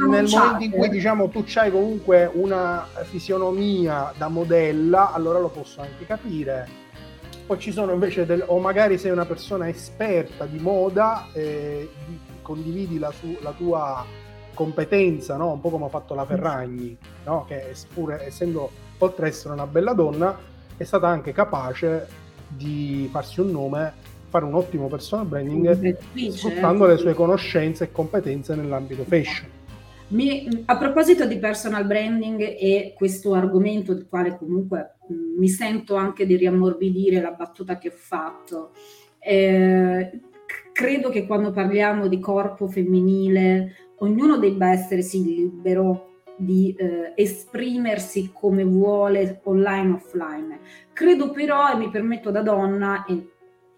nel 0.09 0.27
momento 0.29 0.65
in 0.65 0.71
cui 0.73 0.89
diciamo 0.89 1.29
tu 1.29 1.45
c'hai 1.47 1.71
comunque 1.71 2.29
una 2.35 2.85
fisionomia 3.05 4.13
da 4.19 4.27
modella, 4.27 5.13
allora 5.13 5.39
lo 5.39 5.51
posso 5.51 5.81
anche 5.81 6.05
capire. 6.05 6.67
Poi 7.47 7.61
ci 7.61 7.71
sono 7.71 7.93
invece 7.93 8.27
del, 8.27 8.43
o 8.45 8.59
magari 8.59 8.99
sei 8.99 9.13
una 9.13 9.25
persona 9.25 9.69
esperta 9.69 10.47
di 10.47 10.59
moda 10.59 11.29
e 11.33 11.89
condividi 12.43 12.99
la, 12.99 13.13
su, 13.13 13.39
la 13.41 13.53
tua 13.53 14.05
competenza, 14.59 15.37
no? 15.37 15.53
un 15.53 15.61
po' 15.61 15.71
come 15.71 15.85
ha 15.85 15.89
fatto 15.89 16.17
la 16.17 16.27
Ferragni, 16.27 16.99
no? 17.25 17.45
che 17.47 17.73
pure 17.95 18.27
essendo 18.27 18.69
oltre 18.99 19.27
ad 19.27 19.33
essere 19.33 19.55
una 19.55 19.69
bella 19.69 19.93
donna, 19.93 20.37
è 20.77 20.83
stata 20.83 21.07
anche 21.07 21.31
capace 21.31 22.09
di 22.49 23.09
farsi 23.13 23.39
un 23.39 23.53
nome 23.53 23.93
fare 24.29 24.45
un 24.45 24.55
ottimo 24.55 24.89
personal 24.89 25.27
branding 25.27 25.97
sfruttando 26.31 26.87
le 26.87 26.97
sue 26.97 27.15
conoscenze 27.15 27.85
e 27.85 27.93
competenze 27.93 28.57
nell'ambito 28.57 29.05
fashion. 29.05 29.49
Mi, 30.09 30.65
a 30.65 30.77
proposito 30.77 31.25
di 31.25 31.39
personal 31.39 31.87
branding 31.87 32.41
e 32.41 32.95
questo 32.97 33.35
argomento 33.35 33.95
del 33.95 34.09
quale 34.09 34.37
comunque 34.37 34.97
mh, 35.07 35.39
mi 35.39 35.49
sento 35.49 35.95
anche 35.95 36.27
di 36.27 36.35
riammorbidire 36.35 37.21
la 37.21 37.31
battuta 37.31 37.79
che 37.79 37.89
ho 37.89 37.95
fatto, 37.95 38.73
eh, 39.21 40.21
credo 40.73 41.11
che 41.11 41.27
quando 41.27 41.53
parliamo 41.53 42.09
di 42.09 42.19
corpo 42.19 42.67
femminile 42.67 43.88
ognuno 43.99 44.39
debba 44.39 44.71
essere 44.71 45.03
sì 45.03 45.25
libero 45.25 46.07
di 46.37 46.75
eh, 46.79 47.13
esprimersi 47.17 48.31
come 48.33 48.65
vuole 48.65 49.41
online 49.45 49.95
offline. 49.95 50.59
Credo 50.93 51.31
però, 51.31 51.71
e 51.71 51.77
mi 51.77 51.91
permetto 51.91 52.31
da 52.31 52.43
donna, 52.43 53.05
e 53.07 53.31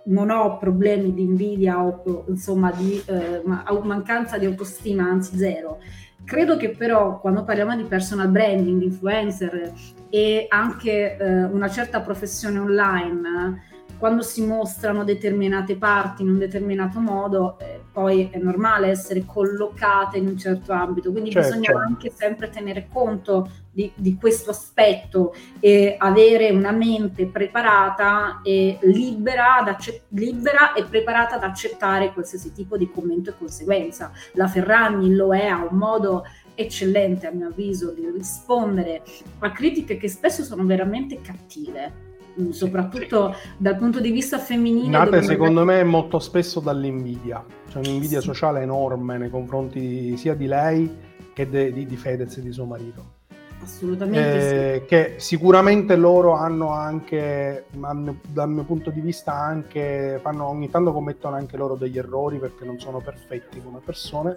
non 0.04 0.30
ho 0.30 0.58
problemi 0.58 1.12
di 1.12 1.22
invidia 1.22 1.82
o 1.82 2.24
insomma 2.28 2.70
di 2.72 3.02
eh, 3.06 3.42
mancanza 3.44 4.38
di 4.38 4.46
autostima, 4.46 5.04
anzi 5.04 5.36
zero. 5.36 5.78
Credo 6.24 6.56
che 6.56 6.70
però 6.70 7.18
quando 7.18 7.44
parliamo 7.44 7.74
di 7.76 7.84
personal 7.84 8.28
branding, 8.28 8.82
influencer 8.82 9.72
e 10.10 10.46
anche 10.48 11.16
eh, 11.16 11.44
una 11.44 11.68
certa 11.68 12.00
professione 12.00 12.58
online, 12.58 13.62
quando 14.00 14.22
si 14.22 14.46
mostrano 14.46 15.04
determinate 15.04 15.76
parti 15.76 16.22
in 16.22 16.30
un 16.30 16.38
determinato 16.38 17.00
modo, 17.00 17.58
eh, 17.58 17.82
poi 17.92 18.30
è 18.30 18.38
normale 18.38 18.88
essere 18.88 19.26
collocate 19.26 20.16
in 20.16 20.26
un 20.26 20.38
certo 20.38 20.72
ambito, 20.72 21.12
quindi 21.12 21.30
certo. 21.30 21.50
bisogna 21.50 21.78
anche 21.78 22.10
sempre 22.10 22.48
tenere 22.48 22.88
conto 22.90 23.50
di, 23.70 23.92
di, 23.94 24.16
questo 24.16 24.50
aspetto 24.50 25.34
e 25.60 25.96
avere 25.98 26.48
una 26.48 26.72
mente 26.72 27.26
preparata 27.26 28.40
e 28.42 28.78
libera, 28.80 29.76
libera 30.08 30.72
e 30.72 30.84
preparata 30.84 31.34
ad 31.34 31.42
accettare 31.42 32.14
qualsiasi 32.14 32.52
tipo 32.52 32.78
di 32.78 32.90
commento 32.90 33.28
e 33.28 33.34
conseguenza. 33.36 34.12
La 34.32 34.48
Ferragni 34.48 35.14
lo 35.14 35.34
è, 35.34 35.46
ha 35.46 35.62
un 35.62 35.76
modo 35.76 36.24
eccellente 36.54 37.26
a 37.26 37.32
mio 37.32 37.48
avviso 37.48 37.92
di 37.92 38.10
rispondere 38.10 39.02
a 39.40 39.52
critiche 39.52 39.98
che 39.98 40.08
spesso 40.08 40.42
sono 40.42 40.64
veramente 40.64 41.20
cattive 41.20 42.08
soprattutto 42.50 43.34
dal 43.56 43.76
punto 43.76 44.00
di 44.00 44.10
vista 44.10 44.38
femminile. 44.38 44.88
Nate 44.88 45.22
secondo 45.22 45.64
me 45.64 45.82
molto 45.84 46.18
spesso 46.18 46.60
dall'invidia, 46.60 47.44
c'è 47.68 47.78
un'invidia 47.78 48.20
sì. 48.20 48.26
sociale 48.26 48.62
enorme 48.62 49.18
nei 49.18 49.30
confronti 49.30 50.16
sia 50.16 50.34
di 50.34 50.46
lei 50.46 50.90
che 51.32 51.48
de, 51.48 51.72
di, 51.72 51.86
di 51.86 51.96
Fedez 51.96 52.36
e 52.36 52.42
di 52.42 52.52
suo 52.52 52.64
marito. 52.64 53.18
Assolutamente 53.62 54.74
eh, 54.74 54.78
sì. 54.80 54.86
Che 54.86 55.14
sicuramente 55.18 55.94
loro 55.96 56.32
hanno 56.32 56.70
anche, 56.70 57.66
dal 57.70 58.48
mio 58.48 58.64
punto 58.64 58.90
di 58.90 59.00
vista, 59.00 59.34
anche, 59.34 60.18
fanno, 60.22 60.46
ogni 60.46 60.70
tanto 60.70 60.92
commettono 60.92 61.36
anche 61.36 61.58
loro 61.58 61.74
degli 61.74 61.98
errori 61.98 62.38
perché 62.38 62.64
non 62.64 62.78
sono 62.78 63.00
perfetti 63.00 63.60
come 63.62 63.80
persone 63.84 64.36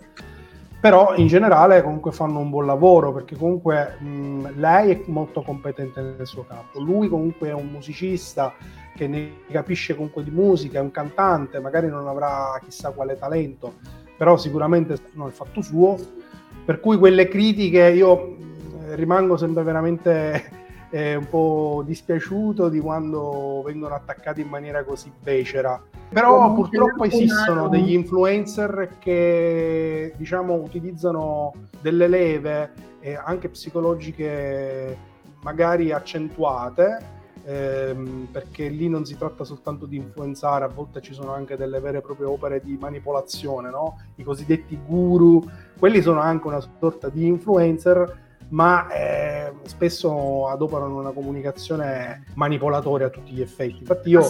però 0.83 1.15
in 1.15 1.27
generale 1.27 1.81
comunque 1.81 2.11
fanno 2.11 2.39
un 2.39 2.49
buon 2.49 2.65
lavoro 2.65 3.13
perché 3.13 3.37
comunque 3.37 3.95
mh, 3.99 4.59
lei 4.59 4.91
è 4.91 5.01
molto 5.05 5.41
competente 5.41 6.01
nel 6.01 6.27
suo 6.27 6.43
campo, 6.45 6.81
lui 6.81 7.07
comunque 7.07 7.47
è 7.47 7.53
un 7.53 7.67
musicista 7.67 8.53
che 8.93 9.07
ne 9.07 9.31
capisce 9.49 9.95
comunque 9.95 10.25
di 10.25 10.29
musica, 10.29 10.79
è 10.79 10.81
un 10.81 10.91
cantante, 10.91 11.61
magari 11.61 11.87
non 11.87 12.05
avrà 12.05 12.59
chissà 12.61 12.91
quale 12.91 13.17
talento, 13.17 13.75
però 14.17 14.35
sicuramente 14.35 14.97
non 15.13 15.29
è 15.29 15.31
fatto 15.31 15.61
suo, 15.61 15.97
per 16.65 16.81
cui 16.81 16.97
quelle 16.97 17.29
critiche 17.29 17.87
io 17.91 18.35
rimango 18.95 19.37
sempre 19.37 19.63
veramente 19.63 20.62
eh, 20.93 21.15
un 21.15 21.27
po' 21.27 21.81
dispiaciuto 21.83 22.69
di 22.69 22.79
quando 22.79 23.63
vengono 23.65 23.95
attaccati 23.95 24.41
in 24.41 24.47
maniera 24.47 24.83
così 24.83 25.11
becera. 25.19 25.81
Però 26.09 26.53
purtroppo 26.53 27.05
esistono 27.05 27.67
degli 27.67 27.93
influencer 27.93 28.97
che 28.99 30.13
diciamo 30.15 30.53
utilizzano 30.53 31.51
delle 31.81 32.07
leve 32.07 32.71
eh, 32.99 33.15
anche 33.15 33.49
psicologiche 33.49 34.95
magari 35.41 35.91
accentuate 35.91 37.13
ehm, 37.43 38.27
perché 38.31 38.67
lì 38.67 38.87
non 38.87 39.03
si 39.03 39.17
tratta 39.17 39.43
soltanto 39.43 39.87
di 39.87 39.97
influenzare, 39.97 40.65
a 40.65 40.69
volte 40.69 41.01
ci 41.01 41.15
sono 41.15 41.33
anche 41.33 41.57
delle 41.57 41.79
vere 41.79 41.97
e 41.97 42.01
proprie 42.01 42.27
opere 42.27 42.61
di 42.63 42.77
manipolazione, 42.79 43.71
no? 43.71 43.97
i 44.17 44.23
cosiddetti 44.23 44.79
guru, 44.85 45.43
quelli 45.79 46.03
sono 46.03 46.19
anche 46.19 46.45
una 46.45 46.61
sorta 46.79 47.09
di 47.09 47.25
influencer 47.25 48.21
ma 48.53 48.87
eh, 48.89 49.51
spesso 49.63 50.47
adoperano 50.47 50.99
una 50.99 51.11
comunicazione 51.11 52.25
manipolatoria 52.35 53.07
a 53.07 53.09
tutti 53.09 53.33
gli 53.33 53.41
effetti. 53.41 53.79
Infatti 53.79 54.09
io 54.09 54.21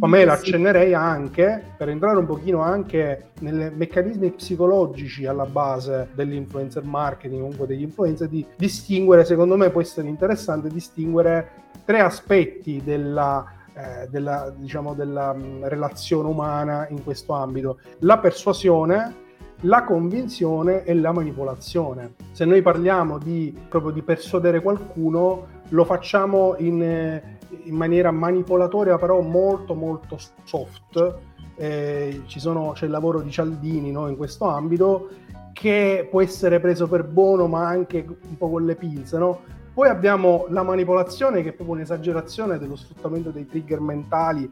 a 0.00 0.06
me 0.06 0.24
la 0.24 0.34
accennerei 0.34 0.94
anche 0.94 1.62
per 1.76 1.88
entrare 1.88 2.18
un 2.18 2.26
pochino 2.26 2.60
anche 2.60 3.30
nei 3.40 3.72
meccanismi 3.74 4.30
psicologici 4.32 5.26
alla 5.26 5.46
base 5.46 6.08
dell'influencer 6.14 6.84
marketing, 6.84 7.40
comunque 7.40 7.66
degli 7.66 7.82
influencer, 7.82 8.28
di 8.28 8.46
distinguere, 8.56 9.24
secondo 9.24 9.56
me 9.56 9.70
può 9.70 9.80
essere 9.80 10.06
interessante 10.06 10.68
distinguere 10.68 11.50
tre 11.84 12.00
aspetti 12.00 12.80
della 12.84 13.60
eh, 13.74 14.06
della, 14.10 14.52
diciamo, 14.54 14.92
della 14.92 15.32
mh, 15.32 15.60
relazione 15.62 16.28
umana 16.28 16.86
in 16.90 17.02
questo 17.02 17.32
ambito. 17.32 17.78
La 18.00 18.18
persuasione, 18.18 19.21
la 19.62 19.84
convinzione 19.84 20.84
e 20.84 20.94
la 20.94 21.12
manipolazione. 21.12 22.14
Se 22.32 22.44
noi 22.44 22.62
parliamo 22.62 23.18
di, 23.18 23.56
proprio 23.68 23.92
di 23.92 24.02
persuadere 24.02 24.60
qualcuno, 24.60 25.46
lo 25.68 25.84
facciamo 25.84 26.56
in, 26.58 26.82
eh, 26.82 27.38
in 27.64 27.74
maniera 27.74 28.10
manipolatoria, 28.10 28.98
però 28.98 29.20
molto 29.20 29.74
molto 29.74 30.18
soft. 30.44 31.18
Eh, 31.56 32.22
sono, 32.26 32.72
c'è 32.72 32.86
il 32.86 32.90
lavoro 32.90 33.20
di 33.20 33.30
Cialdini 33.30 33.92
no, 33.92 34.08
in 34.08 34.16
questo 34.16 34.46
ambito 34.46 35.10
che 35.52 36.08
può 36.10 36.22
essere 36.22 36.60
preso 36.60 36.88
per 36.88 37.04
buono 37.04 37.46
ma 37.46 37.68
anche 37.68 38.04
un 38.06 38.36
po' 38.36 38.50
con 38.50 38.64
le 38.64 38.74
pinze. 38.74 39.18
No? 39.18 39.40
Poi 39.72 39.88
abbiamo 39.88 40.46
la 40.48 40.62
manipolazione 40.62 41.42
che 41.42 41.50
è 41.50 41.52
proprio 41.52 41.76
un'esagerazione 41.76 42.58
dello 42.58 42.74
sfruttamento 42.74 43.30
dei 43.30 43.46
trigger 43.46 43.80
mentali 43.80 44.50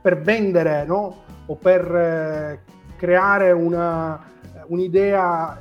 per 0.00 0.20
vendere 0.20 0.84
no? 0.84 1.22
o 1.46 1.56
per 1.56 1.94
eh, 1.94 2.60
creare 2.96 3.50
una, 3.50 4.31
un'idea 4.68 5.60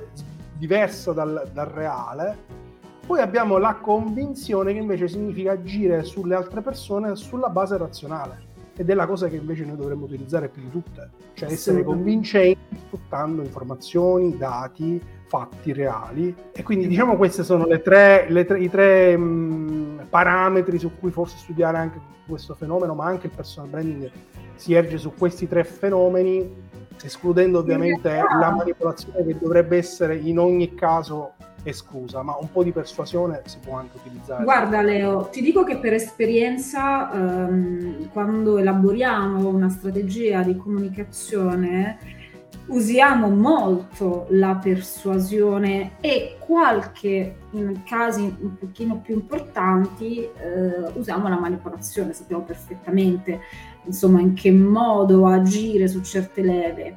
diversa 0.58 1.12
dal, 1.12 1.50
dal 1.53 1.67
reale. 1.67 2.60
Poi 3.05 3.20
abbiamo 3.20 3.58
la 3.58 3.75
convinzione 3.75 4.74
che 4.74 4.79
invece 4.79 5.08
significa 5.08 5.53
agire 5.53 6.03
sulle 6.03 6.36
altre 6.36 6.62
persone 6.62 7.15
sulla 7.15 7.50
base 7.50 7.77
razionale 7.77 8.50
ed 8.75 8.89
è 8.89 8.93
la 8.93 9.05
cosa 9.05 9.27
che 9.27 9.36
invece 9.36 9.65
noi 9.65 9.75
dovremmo 9.75 10.05
utilizzare 10.05 10.48
più 10.48 10.62
di 10.62 10.70
tutte, 10.70 11.10
cioè 11.34 11.51
essere 11.51 11.84
convincenti 11.84 12.77
sfruttando 12.86 13.41
informazioni, 13.41 14.38
dati, 14.38 15.01
fatti 15.25 15.74
reali. 15.74 16.34
E 16.51 16.63
quindi 16.63 16.88
diciamo 16.88 17.17
questi 17.17 17.43
sono 17.43 17.65
le 17.65 17.81
tre, 17.81 18.27
le 18.29 18.46
tre, 18.46 18.60
i 18.60 18.70
tre 18.70 19.17
mh, 19.17 20.08
parametri 20.10 20.79
su 20.79 20.91
cui 21.00 21.12
forse 21.12 21.38
studiare 21.38 21.77
anche 21.77 22.00
questo 22.25 22.53
fenomeno, 22.53 22.93
ma 22.93 23.05
anche 23.05 23.27
il 23.27 23.34
personal 23.36 23.70
branding 23.70 24.10
si 24.55 24.74
erge 24.74 24.98
su 24.98 25.13
questi 25.17 25.48
tre 25.48 25.63
fenomeni 25.63 26.70
escludendo 27.03 27.60
ovviamente 27.60 28.10
la 28.10 28.51
manipolazione 28.51 29.25
che 29.25 29.38
dovrebbe 29.38 29.77
essere 29.77 30.15
in 30.15 30.39
ogni 30.39 30.74
caso 30.75 31.34
esclusa, 31.63 32.24
ma 32.24 32.36
un 32.39 32.51
po' 32.51 32.63
di 32.63 32.72
persuasione 32.72 33.41
si 33.46 33.60
può 33.60 33.77
anche 33.77 33.98
utilizzare. 33.98 34.43
Guarda 34.43 34.81
Leo, 34.81 35.29
ti 35.31 35.41
dico 35.41 35.63
che 35.63 35.77
per 35.77 35.93
esperienza 35.93 37.12
ehm, 37.12 38.10
quando 38.12 38.58
elaboriamo 38.58 39.48
una 39.48 39.70
strategia 39.70 40.41
di 40.41 40.55
comunicazione 40.58 42.20
usiamo 42.67 43.29
molto 43.29 44.27
la 44.29 44.55
persuasione 44.55 45.93
e 46.00 46.38
qualche, 46.39 47.36
in 47.51 47.84
casi 47.84 48.22
un 48.39 48.58
pochino 48.58 49.01
più 49.03 49.15
importanti, 49.15 50.20
eh, 50.20 50.91
usiamo 50.93 51.27
la 51.27 51.39
manipolazione, 51.39 52.13
sappiamo 52.13 52.43
perfettamente 52.43 53.41
insomma 53.86 54.22
in 54.22 54.34
che 54.34 54.52
modo 54.52 55.26
agire 55.26 55.88
su 55.88 56.02
certe 56.02 56.42
leve 56.42 56.96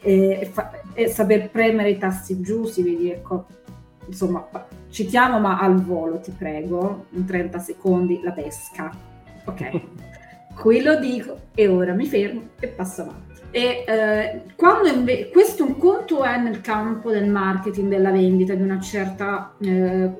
e, 0.00 0.48
fa- 0.50 0.70
e 0.92 1.08
saper 1.08 1.50
premere 1.50 1.90
i 1.90 1.98
tasti 1.98 2.40
giusti, 2.40 2.82
vedi 2.82 3.10
ecco, 3.10 3.46
insomma 4.06 4.46
citiamo 4.88 5.38
ma 5.38 5.58
al 5.58 5.82
volo 5.82 6.20
ti 6.20 6.30
prego, 6.30 7.06
in 7.10 7.24
30 7.24 7.58
secondi 7.58 8.20
la 8.22 8.32
pesca, 8.32 8.90
ok, 9.44 9.80
qui 10.54 10.82
lo 10.82 10.98
dico 10.98 11.40
e 11.54 11.66
ora 11.68 11.92
mi 11.92 12.06
fermo 12.06 12.42
e 12.60 12.68
passo 12.68 13.02
avanti. 13.02 13.24
E 13.50 13.84
eh, 13.86 14.42
quando 14.54 14.88
invece 14.88 15.30
questo 15.30 15.64
un 15.64 15.78
conto 15.78 16.22
è 16.22 16.36
nel 16.38 16.60
campo 16.60 17.10
del 17.10 17.28
marketing, 17.28 17.88
della 17.88 18.10
vendita, 18.10 18.54
di 18.54 18.62
una 18.62 18.80
certa 18.80 19.54
eh, 19.60 20.10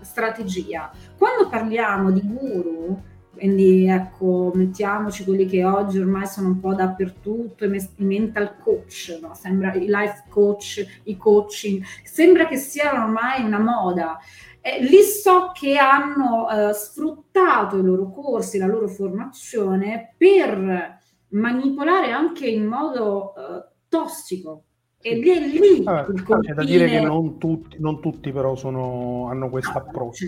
strategia. 0.00 0.90
Quando 1.16 1.48
parliamo 1.48 2.12
di 2.12 2.20
guru, 2.22 3.02
quindi 3.34 3.86
ecco, 3.86 4.52
mettiamoci 4.54 5.24
quelli 5.24 5.46
che 5.46 5.64
oggi 5.64 5.98
ormai 5.98 6.26
sono 6.26 6.48
un 6.48 6.60
po' 6.60 6.74
dappertutto, 6.74 7.64
i 7.64 7.88
mental 7.96 8.56
coach, 8.58 9.18
no? 9.20 9.34
sembra 9.34 9.74
i 9.74 9.86
life 9.86 10.24
coach, 10.28 11.00
i 11.04 11.16
coaching, 11.16 11.82
sembra 12.04 12.46
che 12.46 12.56
sia 12.56 12.92
ormai 12.92 13.44
una 13.44 13.58
moda. 13.58 14.18
Eh, 14.60 14.82
lì 14.82 15.02
so 15.02 15.52
che 15.52 15.76
hanno 15.76 16.48
eh, 16.48 16.72
sfruttato 16.72 17.76
i 17.76 17.82
loro 17.82 18.10
corsi, 18.10 18.56
la 18.56 18.66
loro 18.66 18.88
formazione 18.88 20.14
per 20.16 21.02
manipolare 21.28 22.10
anche 22.10 22.46
in 22.46 22.64
modo 22.64 23.32
uh, 23.36 23.62
tossico. 23.88 24.64
Ed 25.00 25.26
è 25.26 25.38
lì 25.38 25.82
confine... 25.84 26.40
C'è 26.40 26.54
da 26.54 26.64
dire 26.64 26.88
che 26.88 27.00
non 27.00 27.36
tutti, 27.38 27.76
non 27.78 28.00
tutti 28.00 28.32
però 28.32 28.56
sono, 28.56 29.28
hanno 29.28 29.50
questo 29.50 29.76
ah, 29.76 29.82
approccio. 29.82 30.24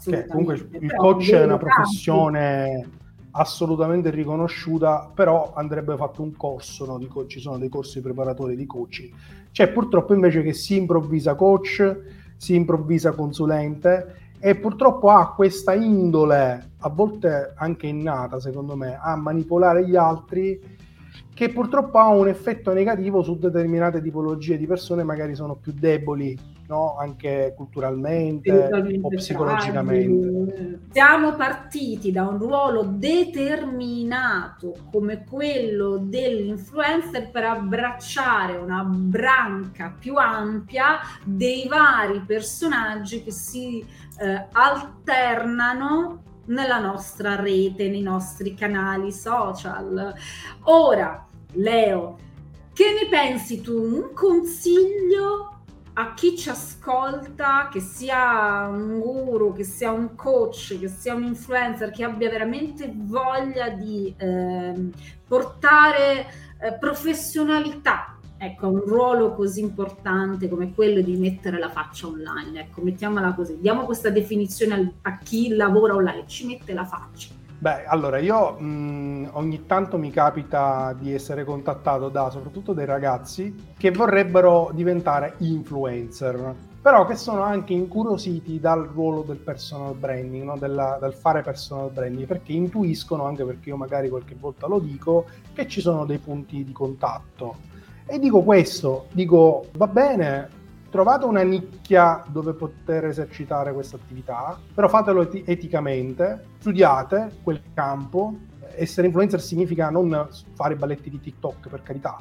Certo, 0.00 0.30
comunque 0.30 0.68
il 0.80 0.94
coach 0.94 1.32
è 1.32 1.44
una 1.44 1.58
professione 1.58 2.90
assolutamente 3.32 4.10
riconosciuta, 4.10 5.10
però 5.12 5.52
andrebbe 5.54 5.96
fatto 5.96 6.22
un 6.22 6.36
corso, 6.36 6.86
no? 6.86 6.98
co- 7.08 7.26
ci 7.26 7.40
sono 7.40 7.58
dei 7.58 7.68
corsi 7.68 8.00
preparatori 8.00 8.56
di 8.56 8.66
coaching. 8.66 9.12
C'è 9.52 9.68
purtroppo 9.68 10.14
invece 10.14 10.42
che 10.42 10.52
si 10.52 10.76
improvvisa 10.76 11.34
coach, 11.34 11.98
si 12.36 12.54
improvvisa 12.54 13.12
consulente 13.12 14.16
e 14.40 14.54
purtroppo 14.56 15.10
ha 15.10 15.34
questa 15.34 15.74
indole, 15.74 16.70
a 16.78 16.88
volte 16.88 17.52
anche 17.56 17.86
innata 17.86 18.40
secondo 18.40 18.76
me, 18.76 18.98
a 19.00 19.16
manipolare 19.16 19.86
gli 19.86 19.96
altri 19.96 20.77
che 21.34 21.50
purtroppo 21.50 21.98
ha 21.98 22.08
un 22.08 22.28
effetto 22.28 22.72
negativo 22.72 23.22
su 23.22 23.38
determinate 23.38 24.02
tipologie 24.02 24.58
di 24.58 24.66
persone, 24.66 25.04
magari 25.04 25.34
sono 25.34 25.54
più 25.54 25.72
deboli 25.72 26.56
no? 26.68 26.96
anche 26.98 27.54
culturalmente 27.56 28.70
o 29.00 29.08
psicologicamente. 29.08 30.80
Siamo 30.90 31.34
partiti 31.34 32.12
da 32.12 32.26
un 32.26 32.38
ruolo 32.38 32.82
determinato 32.82 34.74
come 34.90 35.24
quello 35.24 35.98
dell'influencer 35.98 37.30
per 37.30 37.44
abbracciare 37.44 38.56
una 38.56 38.82
branca 38.84 39.94
più 39.98 40.16
ampia 40.16 40.98
dei 41.24 41.66
vari 41.68 42.22
personaggi 42.26 43.22
che 43.22 43.32
si 43.32 43.84
eh, 44.20 44.46
alternano 44.52 46.22
nella 46.48 46.78
nostra 46.78 47.36
rete, 47.36 47.88
nei 47.88 48.02
nostri 48.02 48.54
canali 48.54 49.12
social. 49.12 50.14
Ora, 50.64 51.26
Leo, 51.52 52.18
che 52.72 52.84
ne 53.00 53.08
pensi 53.08 53.60
tu? 53.60 53.74
Un 53.74 54.12
consiglio 54.12 55.52
a 55.94 56.14
chi 56.14 56.36
ci 56.36 56.48
ascolta, 56.48 57.68
che 57.72 57.80
sia 57.80 58.68
un 58.68 59.00
guru, 59.00 59.52
che 59.52 59.64
sia 59.64 59.90
un 59.90 60.14
coach, 60.14 60.78
che 60.78 60.88
sia 60.88 61.14
un 61.14 61.24
influencer, 61.24 61.90
che 61.90 62.04
abbia 62.04 62.30
veramente 62.30 62.88
voglia 62.94 63.70
di 63.70 64.14
eh, 64.16 64.90
portare 65.26 66.26
eh, 66.60 66.72
professionalità 66.74 68.17
ecco, 68.38 68.68
un 68.68 68.80
ruolo 68.80 69.34
così 69.34 69.60
importante 69.60 70.48
come 70.48 70.72
quello 70.72 71.00
di 71.00 71.16
mettere 71.16 71.58
la 71.58 71.68
faccia 71.68 72.06
online, 72.06 72.60
ecco, 72.60 72.80
mettiamola 72.80 73.34
così, 73.34 73.58
diamo 73.60 73.84
questa 73.84 74.10
definizione 74.10 74.94
a 75.02 75.18
chi 75.18 75.48
lavora 75.54 75.94
online, 75.94 76.24
ci 76.26 76.46
mette 76.46 76.72
la 76.72 76.84
faccia. 76.84 77.34
Beh, 77.60 77.86
allora 77.86 78.18
io 78.18 78.52
mh, 78.52 79.30
ogni 79.32 79.66
tanto 79.66 79.98
mi 79.98 80.12
capita 80.12 80.94
di 80.96 81.12
essere 81.12 81.44
contattato 81.44 82.08
da 82.08 82.30
soprattutto 82.30 82.72
dei 82.72 82.86
ragazzi 82.86 83.72
che 83.76 83.90
vorrebbero 83.90 84.70
diventare 84.72 85.34
influencer, 85.38 86.54
però 86.80 87.04
che 87.04 87.16
sono 87.16 87.42
anche 87.42 87.72
incuriositi 87.72 88.60
dal 88.60 88.84
ruolo 88.84 89.22
del 89.22 89.38
personal 89.38 89.96
branding, 89.96 90.44
no? 90.44 90.56
Della, 90.56 90.98
del 91.00 91.12
fare 91.12 91.42
personal 91.42 91.90
branding, 91.90 92.28
perché 92.28 92.52
intuiscono, 92.52 93.24
anche 93.24 93.44
perché 93.44 93.70
io 93.70 93.76
magari 93.76 94.08
qualche 94.08 94.36
volta 94.38 94.68
lo 94.68 94.78
dico, 94.78 95.26
che 95.52 95.66
ci 95.66 95.80
sono 95.80 96.04
dei 96.04 96.18
punti 96.18 96.62
di 96.64 96.72
contatto. 96.72 97.56
E 98.10 98.18
dico 98.18 98.42
questo, 98.42 99.06
dico 99.12 99.66
va 99.76 99.86
bene, 99.86 100.48
trovate 100.88 101.26
una 101.26 101.42
nicchia 101.42 102.24
dove 102.28 102.54
poter 102.54 103.04
esercitare 103.04 103.70
questa 103.74 103.96
attività, 103.96 104.58
però 104.72 104.88
fatelo 104.88 105.20
eti- 105.20 105.42
eticamente, 105.44 106.46
studiate 106.58 107.40
quel 107.42 107.60
campo. 107.74 108.34
Essere 108.76 109.08
influencer 109.08 109.42
significa 109.42 109.90
non 109.90 110.26
fare 110.54 110.74
balletti 110.74 111.10
di 111.10 111.20
TikTok, 111.20 111.68
per 111.68 111.82
carità, 111.82 112.16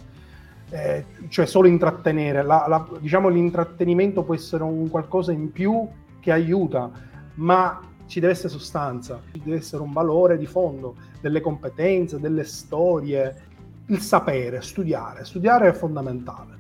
eh, 0.71 1.06
cioè 1.30 1.45
solo 1.45 1.69
intrattenere. 1.69 2.43
La, 2.43 2.65
la, 2.67 2.86
diciamo 3.00 3.30
l'intrattenimento 3.30 4.23
può 4.23 4.34
essere 4.34 4.63
un 4.63 4.89
qualcosa 4.89 5.32
in 5.32 5.54
più 5.54 5.88
che 6.19 6.34
aiuta, 6.34 6.91
ma 7.36 7.80
ci 8.08 8.19
deve 8.19 8.34
essere 8.34 8.50
sostanza, 8.50 9.21
ci 9.32 9.41
deve 9.41 9.58
essere 9.58 9.82
un 9.84 9.93
valore 9.93 10.38
di 10.38 10.47
fondo, 10.47 10.95
delle 11.21 11.39
competenze, 11.39 12.19
delle 12.19 12.43
storie, 12.43 13.46
il 13.88 14.00
sapere, 14.00 14.62
studiare. 14.62 15.26
Studiare 15.26 15.69
è 15.69 15.73
fondamentale. 15.73 16.56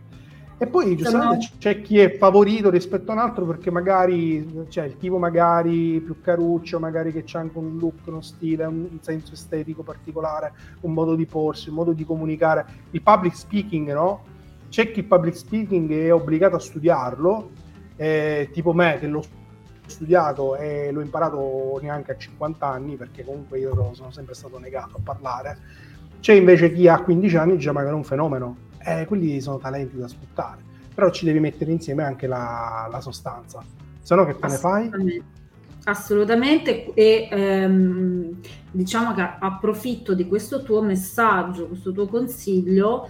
E 0.59 0.65
poi 0.65 0.95
giustamente 0.95 1.35
no. 1.35 1.57
c'è 1.59 1.81
chi 1.83 1.99
è 1.99 2.17
favorito 2.17 2.71
rispetto 2.71 3.11
a 3.11 3.13
un 3.13 3.19
altro 3.19 3.45
perché 3.45 3.69
magari 3.69 4.65
c'è 4.69 4.85
il 4.85 4.97
tipo 4.97 5.19
magari 5.19 6.01
più 6.01 6.19
caruccio, 6.19 6.79
magari 6.79 7.11
che 7.11 7.23
c'ha 7.23 7.39
anche 7.39 7.59
un 7.59 7.77
look, 7.77 8.07
uno 8.07 8.21
stile, 8.21 8.65
un 8.65 8.97
senso 9.01 9.33
estetico 9.33 9.83
particolare, 9.83 10.53
un 10.81 10.93
modo 10.93 11.13
di 11.13 11.27
porsi, 11.27 11.69
un 11.69 11.75
modo 11.75 11.93
di 11.93 12.03
comunicare. 12.03 12.65
Il 12.89 13.03
public 13.03 13.35
speaking, 13.35 13.93
no? 13.93 14.23
C'è 14.69 14.91
chi 14.91 14.99
il 14.99 15.05
public 15.05 15.37
speaking 15.37 15.91
è 15.91 16.11
obbligato 16.11 16.55
a 16.55 16.59
studiarlo, 16.59 17.51
eh, 17.95 18.49
tipo 18.51 18.73
me 18.73 18.97
che 18.99 19.05
l'ho 19.05 19.23
studiato 19.85 20.55
e 20.55 20.91
l'ho 20.91 21.01
imparato 21.01 21.79
neanche 21.83 22.13
a 22.13 22.17
50 22.17 22.65
anni 22.65 22.95
perché 22.95 23.23
comunque 23.23 23.59
io 23.59 23.93
sono 23.93 24.09
sempre 24.09 24.33
stato 24.33 24.57
negato 24.57 24.97
a 24.97 25.01
parlare. 25.03 25.57
C'è 26.19 26.33
invece 26.33 26.73
chi 26.73 26.87
ha 26.87 27.01
15 27.01 27.37
anni 27.37 27.57
già 27.57 27.71
magari 27.71 27.95
un 27.95 28.03
fenomeno 28.03 28.65
eh, 28.87 29.05
quelli 29.05 29.41
sono 29.41 29.57
talenti 29.57 29.97
da 29.97 30.07
sfruttare. 30.07 30.61
Però 30.93 31.11
ci 31.11 31.25
devi 31.25 31.39
mettere 31.39 31.71
insieme 31.71 32.03
anche 32.03 32.25
la, 32.25 32.87
la 32.89 33.01
sostanza, 33.01 33.63
se 34.01 34.15
no 34.15 34.25
che 34.25 34.37
te 34.39 34.47
ne 34.47 34.55
fai? 34.55 35.23
Assolutamente, 35.83 36.93
e 36.93 37.27
ehm, 37.29 38.39
diciamo 38.71 39.13
che 39.13 39.21
approfitto 39.39 40.13
di 40.13 40.27
questo 40.27 40.63
tuo 40.63 40.81
messaggio, 40.81 41.67
questo 41.67 41.91
tuo 41.91 42.07
consiglio 42.07 43.07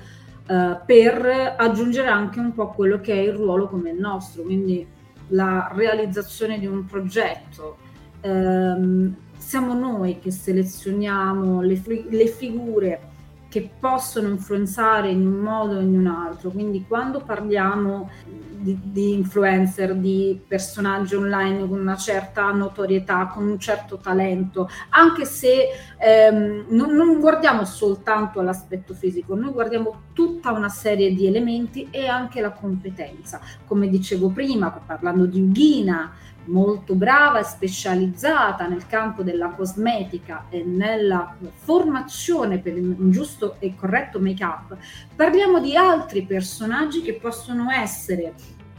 eh, 0.47 0.79
per 0.85 1.55
aggiungere 1.57 2.07
anche 2.07 2.39
un 2.39 2.53
po' 2.53 2.69
quello 2.69 2.99
che 2.99 3.13
è 3.13 3.21
il 3.21 3.33
ruolo 3.33 3.67
come 3.67 3.91
il 3.91 3.99
nostro, 3.99 4.43
quindi 4.43 4.85
la 5.29 5.71
realizzazione 5.73 6.59
di 6.59 6.65
un 6.65 6.85
progetto. 6.85 7.77
Eh, 8.21 9.11
siamo 9.47 9.73
noi 9.73 10.19
che 10.19 10.29
selezioniamo 10.29 11.61
le, 11.61 11.81
le 12.09 12.27
figure 12.27 12.99
che 13.47 13.69
possono 13.79 14.27
influenzare 14.27 15.09
in 15.09 15.25
un 15.25 15.35
modo 15.35 15.77
o 15.77 15.79
in 15.79 15.97
un 15.97 16.07
altro. 16.07 16.49
Quindi 16.49 16.83
quando 16.85 17.21
parliamo 17.21 18.09
di, 18.25 18.77
di, 18.83 19.13
influencer, 19.13 19.95
di 19.95 20.37
personaggi 20.45 21.15
online 21.15 21.65
con 21.65 21.79
una 21.79 21.95
certa 21.95 22.51
notorietà, 22.51 23.27
con 23.27 23.47
un 23.47 23.57
certo 23.57 23.99
talento, 23.99 24.67
anche 24.89 25.23
se 25.23 25.67
ehm, 25.97 26.65
non, 26.67 26.93
non, 26.93 27.17
guardiamo 27.21 27.63
soltanto 27.63 28.41
all'aspetto 28.41 28.93
fisico, 28.93 29.33
noi 29.33 29.53
guardiamo 29.53 30.01
tutta 30.11 30.51
una 30.51 30.67
serie 30.67 31.13
di 31.13 31.25
elementi 31.25 31.87
e 31.89 32.07
anche 32.07 32.41
la 32.41 32.51
competenza. 32.51 33.39
Come 33.65 33.87
dicevo 33.87 34.27
prima, 34.27 34.71
parlando 34.71 35.25
di 35.25 35.39
Ughina, 35.39 36.11
molto 36.47 36.95
brava 36.95 37.39
e 37.39 37.43
specializzata 37.43 38.67
nel 38.67 38.87
campo 38.87 39.23
della 39.23 39.49
cosmetica 39.49 40.45
e 40.49 40.63
nella 40.63 41.35
formazione 41.53 42.59
per 42.59 42.75
un 42.75 43.11
giusto 43.11 43.55
e 43.59 43.75
corretto 43.75 44.19
make-up, 44.19 44.75
parliamo 45.15 45.59
di 45.59 45.75
altri 45.75 46.23
personaggi 46.23 47.01
che 47.01 47.13
possono 47.13 47.69
essere 47.71 48.33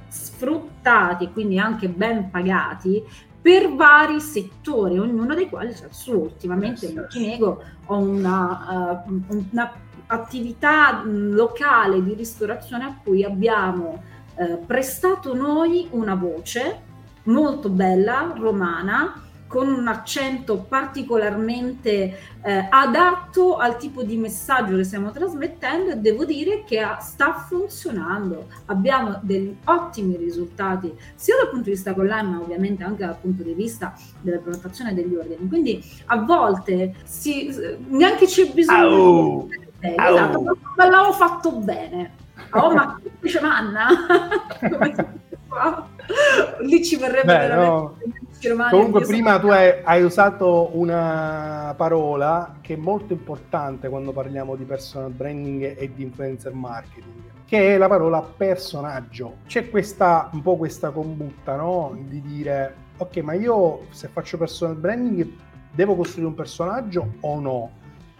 sfruttati 0.09 1.24
e 1.24 1.33
quindi 1.33 1.59
anche 1.59 1.88
ben 1.88 2.31
pagati 2.31 3.02
per 3.40 3.72
vari 3.74 4.20
settori, 4.20 4.98
ognuno 4.98 5.35
dei 5.35 5.48
quali 5.48 5.72
c'è 5.72 5.87
il 5.87 5.94
suo. 5.94 6.18
Ultimamente, 6.18 6.92
non 6.92 7.07
ti 7.09 7.24
nego, 7.24 7.62
ho 7.87 7.96
una, 7.96 9.04
uh, 9.07 9.35
una 9.52 9.72
attività 10.07 11.02
locale 11.04 12.02
di 12.02 12.14
ristorazione 12.14 12.85
a 12.85 12.98
cui 13.02 13.24
abbiamo 13.24 14.02
eh, 14.37 14.57
prestato 14.64 15.35
noi 15.35 15.88
una 15.90 16.14
voce 16.14 16.83
molto 17.28 17.68
bella, 17.68 18.32
romana, 18.36 19.22
con 19.48 19.66
un 19.66 19.88
accento 19.88 20.58
particolarmente 20.58 22.18
eh, 22.42 22.66
adatto 22.68 23.56
al 23.56 23.78
tipo 23.78 24.02
di 24.02 24.18
messaggio 24.18 24.76
che 24.76 24.84
stiamo 24.84 25.10
trasmettendo 25.10 25.92
e 25.92 25.96
devo 25.96 26.26
dire 26.26 26.64
che 26.64 26.86
sta 27.00 27.32
funzionando. 27.32 28.48
Abbiamo 28.66 29.18
degli 29.22 29.56
ottimi 29.64 30.18
risultati 30.18 30.94
sia 31.14 31.36
dal 31.36 31.48
punto 31.48 31.64
di 31.64 31.70
vista 31.70 31.94
online 31.96 32.28
ma 32.28 32.40
ovviamente 32.40 32.84
anche 32.84 33.06
dal 33.06 33.16
punto 33.18 33.42
di 33.42 33.54
vista 33.54 33.94
della 34.20 34.38
prenotazione 34.38 34.94
degli 34.94 35.14
ordini. 35.14 35.48
Quindi 35.48 35.82
a 36.06 36.18
volte 36.18 36.94
si, 37.04 37.50
neanche 37.88 38.26
c'è 38.26 38.52
bisogno 38.52 38.86
oh, 38.86 39.46
di... 39.46 39.66
Esatto, 39.80 40.58
ma 40.76 40.88
l'avevo 40.88 41.12
fatto 41.12 41.52
bene. 41.52 42.10
Oh, 42.50 42.74
ma 42.74 43.00
dice 43.20 43.40
Manna? 43.40 43.86
Lì 46.61 46.85
ci 46.85 46.97
verrebbe 46.97 47.27
Beh, 47.27 47.38
veramente... 47.38 47.66
No 47.68 48.27
Comunque 48.71 49.05
prima 49.05 49.40
tu 49.40 49.49
hai, 49.49 49.81
hai, 49.83 50.03
usato 50.03 50.71
una 50.75 51.75
parola 51.77 52.59
che 52.61 52.75
è 52.75 52.77
molto 52.77 53.12
importante 53.12 53.88
quando 53.88 54.12
parliamo 54.12 54.55
di 54.55 54.62
personal 54.62 55.11
branding 55.11 55.77
e 55.77 55.92
di 55.92 56.05
influencer 56.05 56.53
marketing, 56.53 57.31
che 57.44 57.75
è 57.75 57.77
la 57.77 57.88
parola 57.88 58.23
personaggio. 58.23 59.38
C'è 59.47 59.68
questa, 59.68 60.31
un 60.33 60.42
po' 60.42 60.57
questa 60.57 60.90
combutta, 60.90 61.57
no? 61.57 61.99
Di 62.01 62.23
dire, 62.23 62.75
ok, 62.99 63.16
ma 63.18 63.33
io 63.33 63.87
se 63.90 64.07
faccio 64.07 64.38
personal 64.38 64.77
branding 64.77 65.29
devo 65.73 65.97
costruire 65.97 66.29
un 66.29 66.35
personaggio 66.35 67.14
o 67.21 67.40
no? 67.40 67.71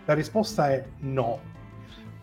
La 0.05 0.15
risposta 0.15 0.73
è 0.73 0.85
no. 1.01 1.39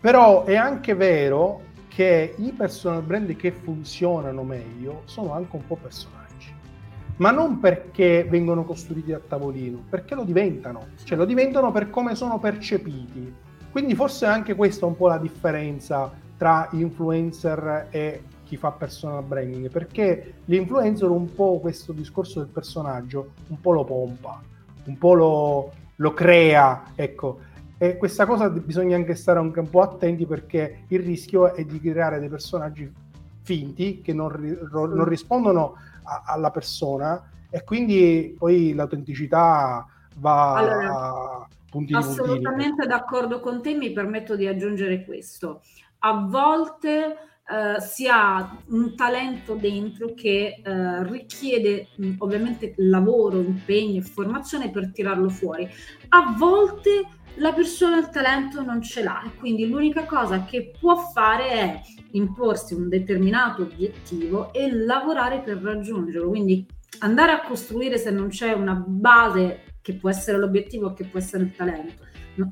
Però 0.00 0.44
è 0.44 0.54
anche 0.54 0.94
vero 0.94 1.62
che 1.96 2.34
i 2.36 2.52
personal 2.52 3.00
brand 3.00 3.34
che 3.36 3.50
funzionano 3.52 4.42
meglio 4.42 5.00
sono 5.06 5.32
anche 5.32 5.56
un 5.56 5.66
po' 5.66 5.76
personaggi 5.76 6.52
ma 7.16 7.30
non 7.30 7.58
perché 7.58 8.26
vengono 8.28 8.64
costruiti 8.64 9.14
a 9.14 9.18
tavolino, 9.26 9.82
perché 9.88 10.14
lo 10.14 10.22
diventano, 10.22 10.88
cioè 11.04 11.16
lo 11.16 11.24
diventano 11.24 11.72
per 11.72 11.88
come 11.88 12.14
sono 12.14 12.38
percepiti. 12.38 13.34
Quindi 13.70 13.94
forse 13.94 14.26
anche 14.26 14.54
questa 14.54 14.84
è 14.84 14.88
un 14.90 14.96
po' 14.96 15.08
la 15.08 15.16
differenza 15.16 16.12
tra 16.36 16.68
influencer 16.72 17.86
e 17.88 18.22
chi 18.44 18.58
fa 18.58 18.72
personal 18.72 19.24
branding, 19.24 19.70
perché 19.70 20.34
l'influencer 20.44 21.08
un 21.08 21.32
po' 21.32 21.58
questo 21.58 21.92
discorso 21.92 22.40
del 22.40 22.48
personaggio 22.48 23.30
un 23.46 23.58
po' 23.58 23.72
lo 23.72 23.84
pompa, 23.84 24.42
un 24.84 24.98
po' 24.98 25.14
lo, 25.14 25.72
lo 25.94 26.12
crea, 26.12 26.92
ecco. 26.94 27.45
E 27.78 27.96
questa 27.98 28.24
cosa 28.24 28.48
bisogna 28.48 28.96
anche 28.96 29.14
stare 29.14 29.38
anche 29.38 29.60
un 29.60 29.68
po' 29.68 29.82
attenti 29.82 30.24
perché 30.26 30.84
il 30.88 31.00
rischio 31.00 31.54
è 31.54 31.64
di 31.64 31.78
creare 31.78 32.18
dei 32.18 32.28
personaggi 32.28 32.90
finti 33.42 34.00
che 34.00 34.12
non, 34.12 34.32
non 34.72 35.04
rispondono 35.04 35.74
a, 36.02 36.22
alla 36.26 36.50
persona 36.50 37.30
e 37.50 37.62
quindi 37.64 38.34
poi 38.36 38.74
l'autenticità 38.74 39.86
va 40.16 40.54
allora, 40.54 40.94
a 40.94 41.48
punti 41.70 41.94
Assolutamente 41.94 42.82
puntini. 42.82 42.86
d'accordo 42.88 43.40
con 43.40 43.62
te, 43.62 43.74
mi 43.74 43.92
permetto 43.92 44.36
di 44.36 44.46
aggiungere 44.46 45.04
questo. 45.04 45.60
A 46.00 46.26
volte 46.26 47.16
Uh, 47.48 47.80
si 47.80 48.08
ha 48.08 48.58
un 48.70 48.96
talento 48.96 49.54
dentro 49.54 50.14
che 50.14 50.60
uh, 50.64 51.04
richiede 51.04 51.86
mh, 51.94 52.14
ovviamente 52.18 52.74
lavoro, 52.78 53.38
impegno 53.38 54.00
e 54.00 54.02
formazione 54.02 54.70
per 54.70 54.90
tirarlo 54.90 55.28
fuori. 55.28 55.68
A 56.08 56.34
volte 56.36 57.06
la 57.36 57.52
persona 57.52 57.98
il 57.98 58.08
talento 58.08 58.62
non 58.62 58.82
ce 58.82 59.04
l'ha 59.04 59.22
e 59.24 59.36
quindi 59.38 59.68
l'unica 59.68 60.04
cosa 60.06 60.44
che 60.44 60.72
può 60.78 60.96
fare 60.96 61.48
è 61.50 61.80
imporsi 62.12 62.74
un 62.74 62.88
determinato 62.88 63.62
obiettivo 63.62 64.52
e 64.52 64.72
lavorare 64.72 65.40
per 65.40 65.58
raggiungerlo. 65.58 66.28
Quindi 66.28 66.66
andare 67.00 67.32
a 67.32 67.42
costruire 67.42 67.98
se 67.98 68.10
non 68.10 68.28
c'è 68.28 68.52
una 68.52 68.74
base 68.74 69.74
che 69.82 69.94
può 69.94 70.10
essere 70.10 70.38
l'obiettivo, 70.38 70.94
che 70.94 71.04
può 71.04 71.20
essere 71.20 71.44
il 71.44 71.54
talento. 71.54 72.04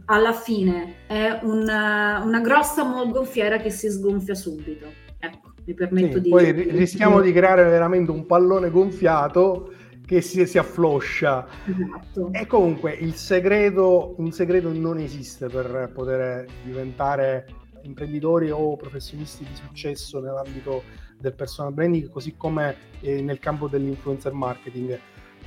Alla 0.06 0.32
fine 0.32 1.06
è 1.06 1.40
una, 1.42 2.22
una 2.24 2.40
grossa 2.40 2.84
molgonfiera 2.84 3.58
che 3.58 3.70
si 3.70 3.90
sgonfia 3.90 4.34
subito. 4.34 4.86
Ecco, 5.18 5.52
mi 5.64 5.74
permetto 5.74 6.16
sì, 6.16 6.20
di... 6.22 6.28
Poi 6.30 6.52
rischiamo 6.52 7.20
di 7.20 7.32
creare 7.32 7.64
veramente 7.64 8.10
un 8.10 8.26
pallone 8.26 8.70
gonfiato 8.70 9.72
che 10.06 10.20
si, 10.20 10.46
si 10.46 10.58
affloscia. 10.58 11.46
Esatto. 11.64 12.30
E 12.32 12.46
comunque 12.46 12.92
il 12.92 13.14
segreto, 13.14 14.14
un 14.18 14.32
segreto 14.32 14.72
non 14.72 14.98
esiste 14.98 15.48
per 15.48 15.90
poter 15.94 16.46
diventare 16.62 17.46
imprenditori 17.82 18.50
o 18.50 18.76
professionisti 18.76 19.44
di 19.44 19.54
successo 19.54 20.20
nell'ambito 20.20 20.82
del 21.18 21.34
personal 21.34 21.72
branding, 21.72 22.08
così 22.10 22.34
come 22.36 22.76
eh, 23.00 23.22
nel 23.22 23.38
campo 23.38 23.68
dell'influencer 23.68 24.32
marketing. 24.32 24.98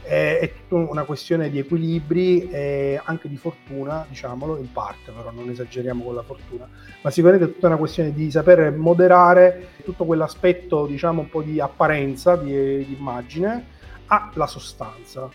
È, 0.02 0.40
è 0.40 0.54
tutta 0.68 0.90
una 0.90 1.04
questione 1.04 1.50
di 1.50 1.60
equilibri 1.60 2.50
e 2.50 3.00
anche 3.04 3.28
di 3.28 3.38
fortuna, 3.38 4.06
diciamolo, 4.08 4.58
in 4.58 4.72
parte, 4.72 5.12
però 5.12 5.32
non 5.32 5.50
esageriamo 5.50 6.04
con 6.04 6.16
la 6.16 6.24
fortuna, 6.24 6.68
ma 7.02 7.10
sicuramente 7.10 7.50
è 7.50 7.54
tutta 7.54 7.68
una 7.68 7.78
questione 7.78 8.14
di 8.14 8.32
sapere 8.32 8.72
moderare 8.72 9.70
tutto 9.84 10.06
quell'aspetto, 10.06 10.86
diciamo, 10.86 11.22
un 11.22 11.30
po' 11.30 11.42
di 11.42 11.60
apparenza, 11.60 12.36
di, 12.36 12.86
di 12.86 12.96
immagine, 12.98 13.66
alla 14.08 14.48
sostanza. 14.48 15.30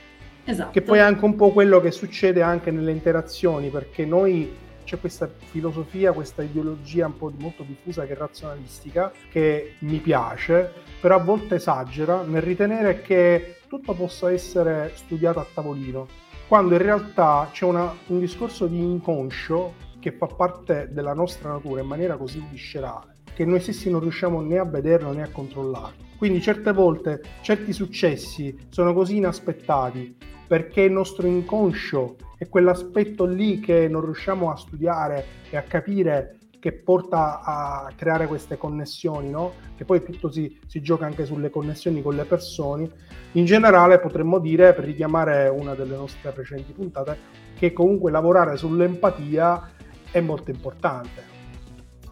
Esatto. 0.44 0.70
Che 0.70 0.82
poi 0.82 0.98
è 0.98 1.02
anche 1.02 1.24
un 1.24 1.36
po' 1.36 1.50
quello 1.50 1.80
che 1.80 1.90
succede 1.90 2.42
anche 2.42 2.70
nelle 2.70 2.90
interazioni, 2.90 3.68
perché 3.68 4.04
noi 4.04 4.50
c'è 4.84 4.98
questa 4.98 5.30
filosofia, 5.50 6.12
questa 6.12 6.42
ideologia 6.42 7.06
un 7.06 7.16
po' 7.16 7.32
molto 7.38 7.62
diffusa 7.62 8.04
che 8.04 8.12
è 8.12 8.16
razionalistica, 8.16 9.12
che 9.30 9.74
mi 9.80 9.98
piace, 9.98 10.72
però 11.00 11.16
a 11.16 11.22
volte 11.22 11.54
esagera 11.56 12.22
nel 12.22 12.42
ritenere 12.42 13.00
che 13.00 13.58
tutto 13.72 13.94
possa 13.94 14.30
essere 14.30 14.92
studiato 14.96 15.40
a 15.40 15.46
tavolino, 15.50 16.06
quando 16.46 16.74
in 16.74 16.82
realtà 16.82 17.48
c'è 17.50 17.64
una, 17.64 17.90
un 18.08 18.18
discorso 18.18 18.66
di 18.66 18.78
inconscio 18.78 19.72
che 19.98 20.12
fa 20.12 20.26
parte 20.26 20.90
della 20.92 21.14
nostra 21.14 21.52
natura 21.52 21.80
in 21.80 21.86
maniera 21.86 22.18
così 22.18 22.44
viscerale 22.50 23.14
che 23.34 23.46
noi 23.46 23.60
stessi 23.60 23.88
non 23.88 24.00
riusciamo 24.00 24.42
né 24.42 24.58
a 24.58 24.66
vederlo 24.66 25.12
né 25.12 25.22
a 25.22 25.30
controllarlo. 25.30 26.04
Quindi 26.18 26.42
certe 26.42 26.70
volte 26.74 27.22
certi 27.40 27.72
successi 27.72 28.54
sono 28.68 28.92
così 28.92 29.16
inaspettati 29.16 30.14
perché 30.46 30.82
il 30.82 30.92
nostro 30.92 31.26
inconscio 31.26 32.16
è 32.36 32.50
quell'aspetto 32.50 33.24
lì 33.24 33.58
che 33.58 33.88
non 33.88 34.04
riusciamo 34.04 34.52
a 34.52 34.56
studiare 34.56 35.24
e 35.48 35.56
a 35.56 35.62
capire 35.62 36.40
che 36.62 36.70
porta 36.70 37.40
a 37.42 37.90
creare 37.96 38.28
queste 38.28 38.56
connessioni, 38.56 39.28
no? 39.28 39.52
Che 39.74 39.84
poi 39.84 40.00
tutto 40.04 40.30
si, 40.30 40.60
si, 40.68 40.80
gioca 40.80 41.04
anche 41.04 41.24
sulle 41.24 41.50
connessioni 41.50 42.00
con 42.02 42.14
le 42.14 42.24
persone. 42.24 42.88
In 43.32 43.44
generale 43.46 43.98
potremmo 43.98 44.38
dire, 44.38 44.72
per 44.72 44.84
richiamare 44.84 45.48
una 45.48 45.74
delle 45.74 45.96
nostre 45.96 46.30
precedenti 46.30 46.70
puntate, 46.70 47.18
che 47.58 47.72
comunque 47.72 48.12
lavorare 48.12 48.56
sull'empatia 48.56 49.70
è 50.12 50.20
molto 50.20 50.52
importante. 50.52 51.31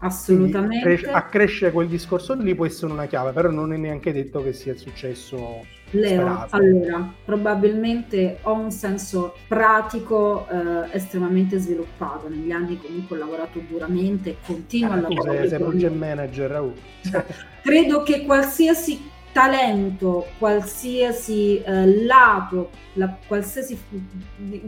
Assolutamente. 0.01 1.09
accrescere 1.09 1.71
quel 1.71 1.87
discorso 1.87 2.33
lì 2.33 2.55
può 2.55 2.65
essere 2.65 2.91
una 2.91 3.05
chiave, 3.05 3.31
però 3.31 3.49
non 3.49 3.71
è 3.73 3.77
neanche 3.77 4.11
detto 4.11 4.43
che 4.43 4.53
sia 4.53 4.73
il 4.73 4.79
successo 4.79 5.63
Leo, 5.91 6.47
allora, 6.51 7.13
probabilmente 7.25 8.37
ho 8.43 8.53
un 8.53 8.71
senso 8.71 9.35
pratico 9.47 10.47
eh, 10.47 10.95
estremamente 10.95 11.57
sviluppato. 11.57 12.29
Negli 12.29 12.51
anni 12.51 12.79
comunque 12.79 13.17
ho 13.17 13.19
lavorato 13.19 13.59
duramente 13.67 14.29
e 14.29 14.35
continuo 14.45 14.93
eh, 14.93 14.97
a 14.97 15.01
lavorare. 15.01 15.37
Sei, 15.39 15.49
sei 15.49 15.59
project 15.59 15.93
manager, 15.93 16.49
Raul. 16.49 16.73
Credo 17.61 18.03
che 18.03 18.23
qualsiasi 18.25 19.09
talento, 19.31 20.27
qualsiasi 20.37 21.61
eh, 21.61 22.03
lato, 22.03 22.69
la, 22.93 23.15
qualsiasi, 23.27 23.79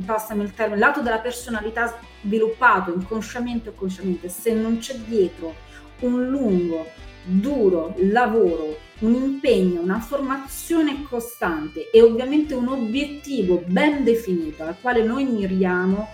passami 0.05 0.43
il 0.43 0.53
termine, 0.53 0.79
lato 0.79 1.01
della 1.01 1.19
personalità 1.19 1.97
sviluppato 2.21 2.93
inconsciamente 2.93 3.69
o 3.69 3.73
consciamente, 3.73 4.29
se 4.29 4.53
non 4.53 4.77
c'è 4.79 4.95
dietro 4.95 5.53
un 5.99 6.27
lungo, 6.27 6.87
duro 7.23 7.93
lavoro, 7.97 8.77
un 8.99 9.13
impegno, 9.13 9.81
una 9.81 9.99
formazione 9.99 11.03
costante 11.03 11.89
e 11.91 12.01
ovviamente 12.01 12.53
un 12.53 12.67
obiettivo 12.67 13.63
ben 13.65 14.03
definito 14.03 14.63
al 14.63 14.75
quale 14.79 15.03
noi 15.03 15.25
miriamo, 15.25 16.09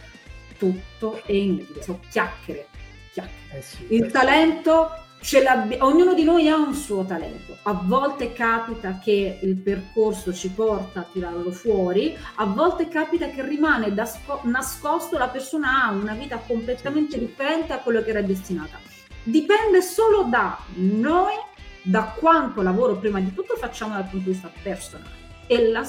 tutto 0.58 1.22
è 1.26 1.32
inutile, 1.32 1.82
sono 1.82 2.00
chiacchiere. 2.10 2.68
chiacchiere. 3.12 3.58
Eh 3.58 3.62
sì, 3.62 3.86
il 3.90 4.12
talento 4.12 4.90
ognuno 5.80 6.14
di 6.14 6.24
noi 6.24 6.48
ha 6.48 6.56
un 6.56 6.74
suo 6.74 7.04
talento. 7.04 7.58
A 7.64 7.74
volte 7.74 8.32
capita 8.32 9.00
che 9.00 9.40
il 9.42 9.56
percorso 9.58 10.34
ci 10.34 10.50
porta 10.50 11.02
a 11.02 11.06
tirarlo 11.12 11.52
fuori, 11.52 12.16
a 12.36 12.46
volte 12.46 12.88
capita 12.88 13.28
che 13.28 13.46
rimane 13.46 13.94
sco- 14.06 14.42
nascosto, 14.44 15.18
la 15.18 15.28
persona 15.28 15.86
ha 15.86 15.92
una 15.92 16.14
vita 16.14 16.38
completamente 16.38 17.20
differente 17.20 17.74
a 17.74 17.80
quello 17.80 18.02
che 18.02 18.12
era 18.12 18.22
destinata. 18.22 18.80
Dipende 19.24 19.82
solo 19.82 20.24
da 20.24 20.58
noi, 20.76 21.34
da 21.82 22.16
quanto 22.18 22.62
lavoro 22.62 22.96
prima 22.98 23.20
di 23.20 23.34
tutto 23.34 23.56
facciamo 23.56 23.94
dal 23.94 24.08
punto 24.08 24.30
di 24.30 24.32
vista 24.32 24.50
personale. 24.64 25.18
E 25.48 25.70
la, 25.70 25.84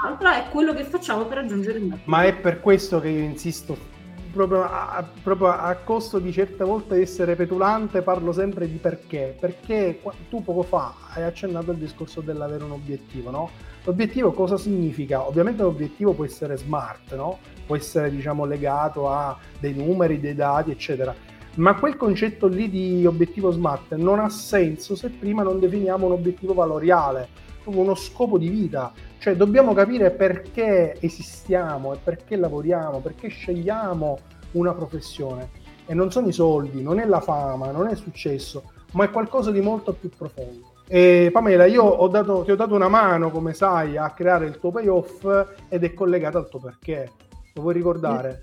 l'altra 0.00 0.44
è 0.44 0.48
quello 0.50 0.74
che 0.74 0.84
facciamo 0.84 1.24
per 1.24 1.38
raggiungere 1.38 1.78
il 1.78 1.98
Ma 2.04 2.22
è 2.24 2.34
per 2.34 2.60
questo 2.60 3.00
che 3.00 3.08
io 3.08 3.22
insisto 3.22 3.94
proprio 4.36 4.62
a, 4.62 5.04
proprio 5.22 5.48
a 5.48 5.74
costo 5.82 6.18
di 6.18 6.30
certe 6.30 6.62
volte 6.62 7.00
essere 7.00 7.34
petulante, 7.34 8.02
parlo 8.02 8.32
sempre 8.32 8.70
di 8.70 8.76
perché. 8.76 9.36
Perché 9.38 10.00
tu 10.28 10.44
poco 10.44 10.62
fa 10.62 10.94
hai 11.14 11.24
accennato 11.24 11.72
il 11.72 11.78
discorso 11.78 12.20
dell'avere 12.20 12.62
un 12.62 12.72
obiettivo, 12.72 13.30
no? 13.30 13.50
L'obiettivo 13.84 14.32
cosa 14.32 14.56
significa? 14.56 15.26
Ovviamente 15.26 15.62
l'obiettivo 15.62 16.12
può 16.12 16.24
essere 16.24 16.56
smart, 16.56 17.14
no? 17.14 17.38
Può 17.66 17.74
essere, 17.74 18.10
diciamo, 18.10 18.44
legato 18.44 19.08
a 19.08 19.36
dei 19.58 19.74
numeri, 19.74 20.20
dei 20.20 20.34
dati, 20.34 20.70
eccetera. 20.70 21.14
Ma 21.54 21.74
quel 21.76 21.96
concetto 21.96 22.46
lì 22.46 22.68
di 22.68 23.06
obiettivo 23.06 23.50
smart 23.50 23.94
non 23.94 24.18
ha 24.18 24.28
senso 24.28 24.94
se 24.94 25.08
prima 25.08 25.42
non 25.42 25.58
definiamo 25.58 26.06
un 26.06 26.12
obiettivo 26.12 26.52
valoriale, 26.52 27.28
uno 27.64 27.94
scopo 27.94 28.38
di 28.38 28.48
vita 28.48 28.92
cioè 29.26 29.34
dobbiamo 29.34 29.74
capire 29.74 30.12
perché 30.12 30.96
esistiamo 31.00 31.92
e 31.94 31.98
perché 32.00 32.36
lavoriamo, 32.36 33.00
perché 33.00 33.26
scegliamo 33.26 34.18
una 34.52 34.72
professione. 34.72 35.50
E 35.84 35.94
non 35.94 36.12
sono 36.12 36.28
i 36.28 36.32
soldi, 36.32 36.80
non 36.80 37.00
è 37.00 37.06
la 37.06 37.18
fama, 37.18 37.72
non 37.72 37.88
è 37.88 37.90
il 37.90 37.96
successo, 37.96 38.70
ma 38.92 39.02
è 39.02 39.10
qualcosa 39.10 39.50
di 39.50 39.60
molto 39.60 39.94
più 39.94 40.10
profondo. 40.10 40.74
E 40.86 41.30
Pamela, 41.32 41.64
io 41.64 41.82
ho 41.82 42.06
dato, 42.06 42.44
ti 42.44 42.52
ho 42.52 42.54
dato 42.54 42.76
una 42.76 42.86
mano, 42.86 43.32
come 43.32 43.52
sai, 43.52 43.96
a 43.96 44.10
creare 44.10 44.46
il 44.46 44.60
tuo 44.60 44.70
payoff 44.70 45.24
ed 45.68 45.82
è 45.82 45.92
collegata 45.92 46.38
al 46.38 46.48
tuo 46.48 46.60
perché. 46.60 47.10
Lo 47.54 47.62
vuoi 47.62 47.74
ricordare? 47.74 48.42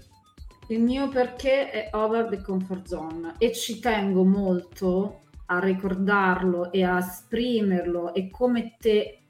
Il 0.67 0.81
mio 0.81 1.07
perché 1.07 1.69
è 1.69 1.89
over 1.93 2.25
the 2.25 2.41
comfort 2.41 2.85
zone 2.85 3.35
e 3.37 3.53
ci 3.53 3.79
tengo 3.79 4.25
molto 4.25 5.21
a 5.45 5.59
ricordarlo 5.59 6.73
e 6.73 6.83
a 6.83 6.97
esprimerlo 6.97 8.13
e 8.13 8.29
come 8.29 8.75
te 8.77 9.22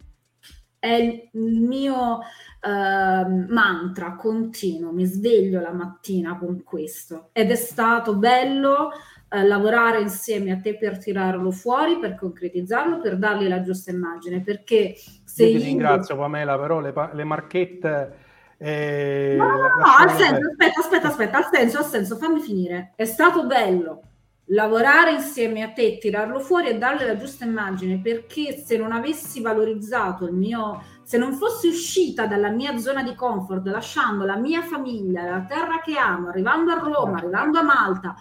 è 0.83 1.29
il 1.31 1.61
mio 1.61 2.17
uh, 2.17 3.45
mantra 3.47 4.15
continuo, 4.17 4.91
mi 4.91 5.05
sveglio 5.05 5.61
la 5.61 5.71
mattina 5.71 6.37
con 6.37 6.61
questo. 6.61 7.29
Ed 7.31 7.51
è 7.51 7.55
stato 7.55 8.17
bello 8.17 8.89
uh, 9.29 9.47
lavorare 9.47 10.01
insieme 10.01 10.51
a 10.51 10.57
te 10.57 10.75
per 10.75 10.97
tirarlo 10.97 11.51
fuori, 11.51 11.99
per 11.99 12.15
concretizzarlo, 12.15 12.99
per 12.99 13.17
dargli 13.17 13.47
la 13.47 13.61
giusta 13.61 13.91
immagine, 13.91 14.41
perché 14.41 14.93
se 15.23 15.45
io 15.45 15.57
ti 15.57 15.63
ringrazio 15.63 16.17
Pamela, 16.17 16.59
però 16.59 16.81
le, 16.81 16.93
le 17.13 17.23
marchette... 17.23 18.17
Eh, 18.57 19.35
no, 19.37 19.45
no, 19.45 19.55
no, 19.55 19.67
no, 19.75 19.85
ha 19.85 20.07
senso, 20.09 20.49
aspetta, 20.49 20.79
aspetta, 20.79 21.07
aspetta, 21.07 21.37
ha 21.37 21.49
senso, 21.51 21.79
ha 21.79 21.83
senso, 21.83 22.15
fammi 22.17 22.39
finire. 22.39 22.91
È 22.95 23.05
stato 23.05 23.45
bello, 23.45 24.01
lavorare 24.47 25.11
insieme 25.11 25.63
a 25.63 25.71
te, 25.71 25.97
tirarlo 25.97 26.39
fuori 26.39 26.67
e 26.67 26.77
darle 26.77 27.05
la 27.05 27.17
giusta 27.17 27.45
immagine, 27.45 27.99
perché 27.99 28.57
se 28.57 28.77
non 28.77 28.91
avessi 28.91 29.41
valorizzato 29.41 30.25
il 30.25 30.33
mio, 30.33 30.83
se 31.03 31.17
non 31.17 31.33
fossi 31.33 31.67
uscita 31.67 32.25
dalla 32.27 32.49
mia 32.49 32.77
zona 32.77 33.03
di 33.03 33.15
comfort, 33.15 33.65
lasciando 33.67 34.25
la 34.25 34.37
mia 34.37 34.61
famiglia, 34.61 35.23
la 35.23 35.45
terra 35.47 35.79
che 35.81 35.97
amo, 35.97 36.29
arrivando 36.29 36.71
a 36.71 36.79
Roma, 36.79 37.17
arrivando 37.17 37.59
a 37.59 37.63
Malta, 37.63 38.15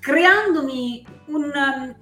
creandomi 0.00 1.06
un, 1.26 1.52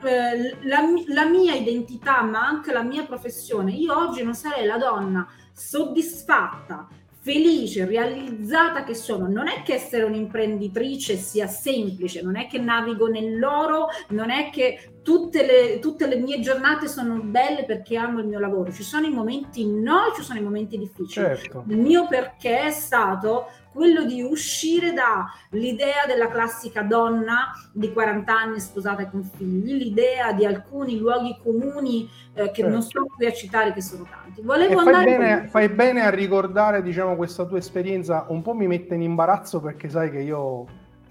eh, 0.04 0.56
la, 0.62 0.80
la 1.08 1.24
mia 1.26 1.54
identità, 1.54 2.22
ma 2.22 2.46
anche 2.46 2.72
la 2.72 2.82
mia 2.82 3.04
professione, 3.04 3.72
io 3.72 3.96
oggi 3.96 4.22
non 4.22 4.34
sarei 4.34 4.66
la 4.66 4.78
donna 4.78 5.28
soddisfatta, 5.52 6.86
felice, 7.28 7.84
realizzata 7.84 8.84
che 8.84 8.94
sono. 8.94 9.28
Non 9.28 9.48
è 9.48 9.62
che 9.62 9.74
essere 9.74 10.04
un'imprenditrice 10.04 11.16
sia 11.16 11.46
semplice, 11.46 12.22
non 12.22 12.36
è 12.36 12.46
che 12.46 12.58
navigo 12.58 13.06
nell'oro, 13.06 13.88
non 14.08 14.30
è 14.30 14.48
che 14.48 14.97
tutte 15.08 15.46
le, 15.46 15.78
tutte 15.78 16.06
le, 16.06 16.16
mie 16.16 16.38
giornate 16.40 16.86
sono 16.86 17.18
belle 17.22 17.64
perché 17.64 17.96
amo 17.96 18.20
il 18.20 18.26
mio 18.26 18.38
lavoro. 18.38 18.70
Ci 18.70 18.82
sono 18.82 19.06
i 19.06 19.10
momenti 19.10 19.66
no, 19.66 20.12
ci 20.14 20.22
sono 20.22 20.38
i 20.38 20.42
momenti 20.42 20.76
difficili. 20.76 21.24
Certo. 21.24 21.64
Il 21.66 21.78
mio 21.78 22.06
perché 22.06 22.66
è 22.66 22.70
stato 22.70 23.46
quello 23.72 24.04
di 24.04 24.20
uscire 24.20 24.92
dall'idea 24.92 26.04
della 26.06 26.28
classica 26.28 26.82
donna 26.82 27.52
di 27.72 27.90
40 27.90 28.38
anni 28.38 28.60
sposata 28.60 29.08
con 29.08 29.22
figli, 29.22 29.78
l'idea 29.78 30.34
di 30.34 30.44
alcuni 30.44 30.98
luoghi 30.98 31.38
comuni 31.42 32.06
eh, 32.34 32.50
che 32.50 32.56
certo. 32.56 32.68
non 32.70 32.82
sto 32.82 33.06
qui 33.06 33.24
a 33.24 33.32
citare, 33.32 33.72
che 33.72 33.80
sono 33.80 34.06
tanti. 34.10 34.42
Volevo 34.42 34.82
fai, 34.82 35.04
bene, 35.04 35.38
con... 35.38 35.48
fai 35.48 35.68
bene 35.70 36.02
a 36.02 36.10
ricordare 36.10 36.82
diciamo, 36.82 37.16
questa 37.16 37.46
tua 37.46 37.56
esperienza, 37.56 38.26
un 38.28 38.42
po' 38.42 38.52
mi 38.52 38.66
mette 38.66 38.94
in 38.94 39.00
imbarazzo 39.00 39.58
perché 39.60 39.88
sai 39.88 40.10
che 40.10 40.18
io 40.18 40.66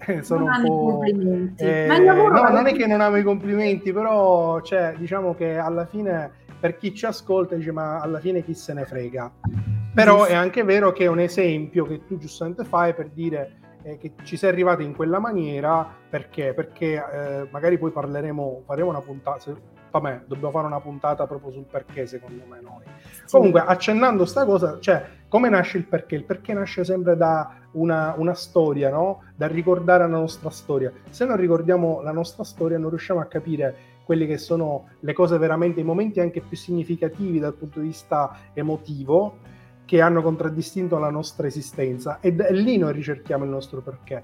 sono 0.22 0.46
non 0.46 0.64
un 0.64 1.54
po'... 1.54 1.64
Eh, 1.64 1.86
no, 1.86 2.48
non 2.48 2.66
è 2.66 2.72
che 2.72 2.86
non 2.86 3.00
amo 3.00 3.16
i 3.16 3.22
complimenti, 3.22 3.92
però 3.92 4.60
cioè, 4.60 4.94
diciamo 4.96 5.34
che 5.34 5.56
alla 5.56 5.86
fine 5.86 6.46
per 6.58 6.76
chi 6.76 6.94
ci 6.94 7.06
ascolta 7.06 7.54
dice 7.54 7.70
ma 7.70 8.00
alla 8.00 8.18
fine 8.18 8.42
chi 8.42 8.54
se 8.54 8.72
ne 8.72 8.84
frega. 8.84 9.30
Però 9.94 10.24
è 10.24 10.34
anche 10.34 10.62
vero 10.64 10.92
che 10.92 11.04
è 11.04 11.08
un 11.08 11.20
esempio 11.20 11.84
che 11.84 12.04
tu 12.06 12.18
giustamente 12.18 12.64
fai 12.64 12.94
per 12.94 13.10
dire 13.10 13.58
eh, 13.82 13.98
che 13.98 14.12
ci 14.22 14.36
sei 14.36 14.50
arrivati 14.50 14.82
in 14.82 14.94
quella 14.94 15.18
maniera 15.18 15.88
perché? 16.08 16.52
Perché 16.54 16.94
eh, 16.94 17.48
magari 17.50 17.78
poi 17.78 17.90
parleremo, 17.90 18.62
faremo 18.66 18.90
una 18.90 19.00
puntata, 19.00 19.56
vabbè, 19.90 20.22
dobbiamo 20.26 20.50
fare 20.50 20.66
una 20.66 20.80
puntata 20.80 21.26
proprio 21.26 21.50
sul 21.52 21.64
perché 21.64 22.06
secondo 22.06 22.44
me 22.48 22.60
noi. 22.60 22.82
Sì. 23.24 23.36
Comunque 23.36 23.60
accennando 23.60 24.24
sta 24.24 24.44
cosa, 24.44 24.78
cioè 24.80 25.04
come 25.28 25.48
nasce 25.48 25.78
il 25.78 25.84
perché? 25.84 26.14
Il 26.14 26.24
perché 26.24 26.52
nasce 26.52 26.84
sempre 26.84 27.16
da 27.16 27.52
una, 27.72 28.14
una 28.16 28.34
storia, 28.34 28.90
no? 28.90 29.22
Da 29.36 29.46
ricordare 29.46 30.04
la 30.04 30.16
nostra 30.18 30.50
storia. 30.50 30.92
Se 31.10 31.24
non 31.24 31.36
ricordiamo 31.36 32.00
la 32.02 32.12
nostra 32.12 32.44
storia 32.44 32.78
non 32.78 32.90
riusciamo 32.90 33.20
a 33.20 33.26
capire 33.26 33.76
quelle 34.04 34.26
che 34.26 34.38
sono 34.38 34.88
le 35.00 35.12
cose 35.12 35.36
veramente, 35.36 35.80
i 35.80 35.84
momenti 35.84 36.18
anche 36.20 36.40
più 36.40 36.56
significativi 36.56 37.38
dal 37.38 37.52
punto 37.52 37.80
di 37.80 37.88
vista 37.88 38.34
emotivo 38.54 39.36
che 39.84 40.00
hanno 40.00 40.22
contraddistinto 40.22 40.98
la 40.98 41.10
nostra 41.10 41.46
esistenza 41.46 42.18
e, 42.20 42.34
e 42.36 42.52
lì 42.52 42.78
noi 42.78 42.92
ricerchiamo 42.92 43.44
il 43.44 43.50
nostro 43.50 43.80
perché. 43.82 44.22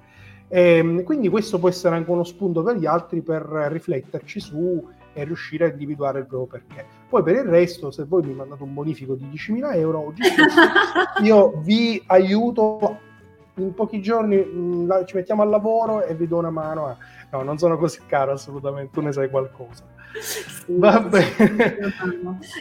E, 0.48 0.76
ehm, 0.76 1.02
quindi 1.02 1.28
questo 1.28 1.58
può 1.58 1.68
essere 1.68 1.96
anche 1.96 2.10
uno 2.10 2.24
spunto 2.24 2.62
per 2.62 2.76
gli 2.76 2.86
altri 2.86 3.22
per 3.22 3.42
rifletterci 3.42 4.40
su 4.40 4.86
e 5.14 5.24
riuscire 5.24 5.64
a 5.64 5.68
individuare 5.68 6.18
il 6.18 6.26
proprio 6.26 6.60
perché. 6.60 6.84
Poi 7.08 7.22
per 7.22 7.36
il 7.36 7.44
resto, 7.44 7.90
se 7.90 8.04
voi 8.04 8.22
mi 8.22 8.34
mandate 8.34 8.62
un 8.62 8.74
bonifico 8.74 9.14
di 9.14 9.24
10.000 9.26 9.76
euro, 9.76 10.06
oggi 10.06 10.22
io 11.22 11.60
vi 11.62 12.02
aiuto 12.06 12.98
in 13.56 13.72
pochi 13.72 14.02
giorni, 14.02 14.36
mh, 14.36 14.58
mm, 14.58 14.90
ci 15.06 15.14
mettiamo 15.16 15.42
al 15.42 15.48
lavoro 15.48 16.04
e 16.04 16.14
vi 16.14 16.26
do 16.26 16.38
una 16.38 16.50
mano 16.50 16.86
a 16.86 16.96
No, 17.34 17.42
non 17.42 17.58
sono 17.58 17.76
così 17.76 17.98
caro 18.06 18.30
assolutamente, 18.30 18.92
tu 18.92 19.00
ne 19.00 19.10
sai 19.10 19.28
qualcosa. 19.28 19.82
Va 20.68 21.00
bene. 21.00 21.76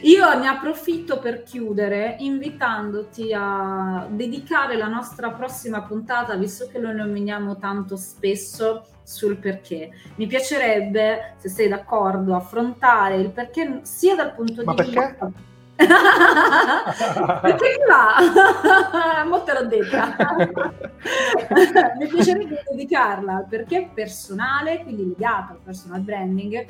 Io 0.02 0.40
ne 0.40 0.48
approfitto 0.48 1.20
per 1.20 1.44
chiudere 1.44 2.16
invitandoti 2.18 3.32
a 3.38 4.08
dedicare 4.10 4.76
la 4.76 4.88
nostra 4.88 5.30
prossima 5.30 5.84
puntata, 5.84 6.36
visto 6.38 6.68
che 6.72 6.80
lo 6.80 6.92
nominiamo 6.92 7.58
tanto 7.58 7.98
spesso, 7.98 8.84
sul 9.04 9.38
perché. 9.38 9.92
Mi 10.16 10.28
piacerebbe, 10.28 11.36
se 11.38 11.50
sei 11.50 11.68
d'accordo, 11.68 12.36
affrontare 12.36 13.18
il 13.18 13.30
perché 13.32 13.80
sia 13.84 14.16
dal 14.16 14.34
punto 14.34 14.64
Ma 14.64 14.74
di 14.74 14.84
vista... 14.84 15.32
Perché? 15.76 15.88
perché 17.42 17.78
va? 17.88 19.24
Mo 19.26 19.42
te 19.44 19.54
l'ho 19.54 19.66
detta. 19.66 20.16
Mi 21.98 22.08
piacerebbe 22.08 22.64
dedicarla 22.70 23.38
al 23.38 23.48
perché 23.48 23.90
personale, 23.94 24.84
quindi 24.84 25.08
legato 25.08 25.54
al 25.54 25.60
personal 25.64 26.02
branding, 26.02 26.66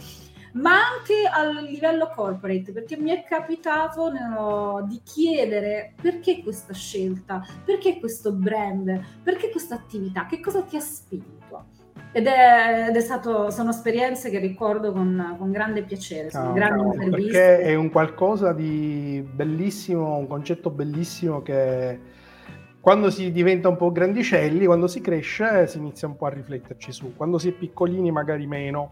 ma 0.54 0.72
anche 0.72 1.28
al 1.32 1.63
livello 1.63 2.12
corporate, 2.13 2.72
perché 2.72 2.98
mi 2.98 3.10
è 3.12 3.24
capitato 3.28 4.12
no, 4.12 4.86
di 4.88 5.02
chiedere 5.04 5.93
perché 6.02 6.41
questa 6.41 6.74
scelta, 6.74 7.46
perché 7.63 8.00
questo 8.00 8.32
brand, 8.32 9.04
perché 9.24 9.50
questa 9.50 9.76
attività, 9.76 10.26
che 10.26 10.39
cosa 10.39 10.62
ti 10.62 10.76
ha 10.76 10.82
spinto. 10.82 11.72
Ed 12.15 12.28
è, 12.28 12.89
ed 12.89 12.95
è, 12.95 13.02
stato, 13.02 13.49
sono 13.49 13.71
esperienze 13.71 14.30
che 14.30 14.38
ricordo 14.38 14.91
con, 14.91 15.36
con 15.39 15.52
grande 15.52 15.82
piacere, 15.82 16.30
sono 16.30 16.49
no, 16.49 16.54
grandi 16.54 16.84
no, 16.84 16.93
interviste. 16.93 17.39
Perché 17.39 17.62
è 17.62 17.73
un 17.76 17.89
qualcosa 17.89 18.54
di 18.54 19.28
bellissimo, 19.28 20.17
un 20.17 20.28
concetto 20.28 20.69
bellissimo 20.69 21.41
che 21.41 21.99
quando 22.80 23.10
si 23.10 23.32
diventa 23.32 23.67
un 23.67 23.78
po' 23.78 23.91
grandicelli, 23.91 24.65
quando 24.65 24.86
si 24.88 25.02
cresce, 25.02 25.65
si 25.65 25.80
inizia 25.80 26.08
un 26.08 26.15
po' 26.15 26.28
a 26.28 26.30
rifletterci 26.30 26.91
su. 26.91 27.15
Quando 27.15 27.39
si 27.39 27.49
è 27.49 27.52
piccolini 27.52 28.12
magari 28.12 28.45
meno. 28.45 28.91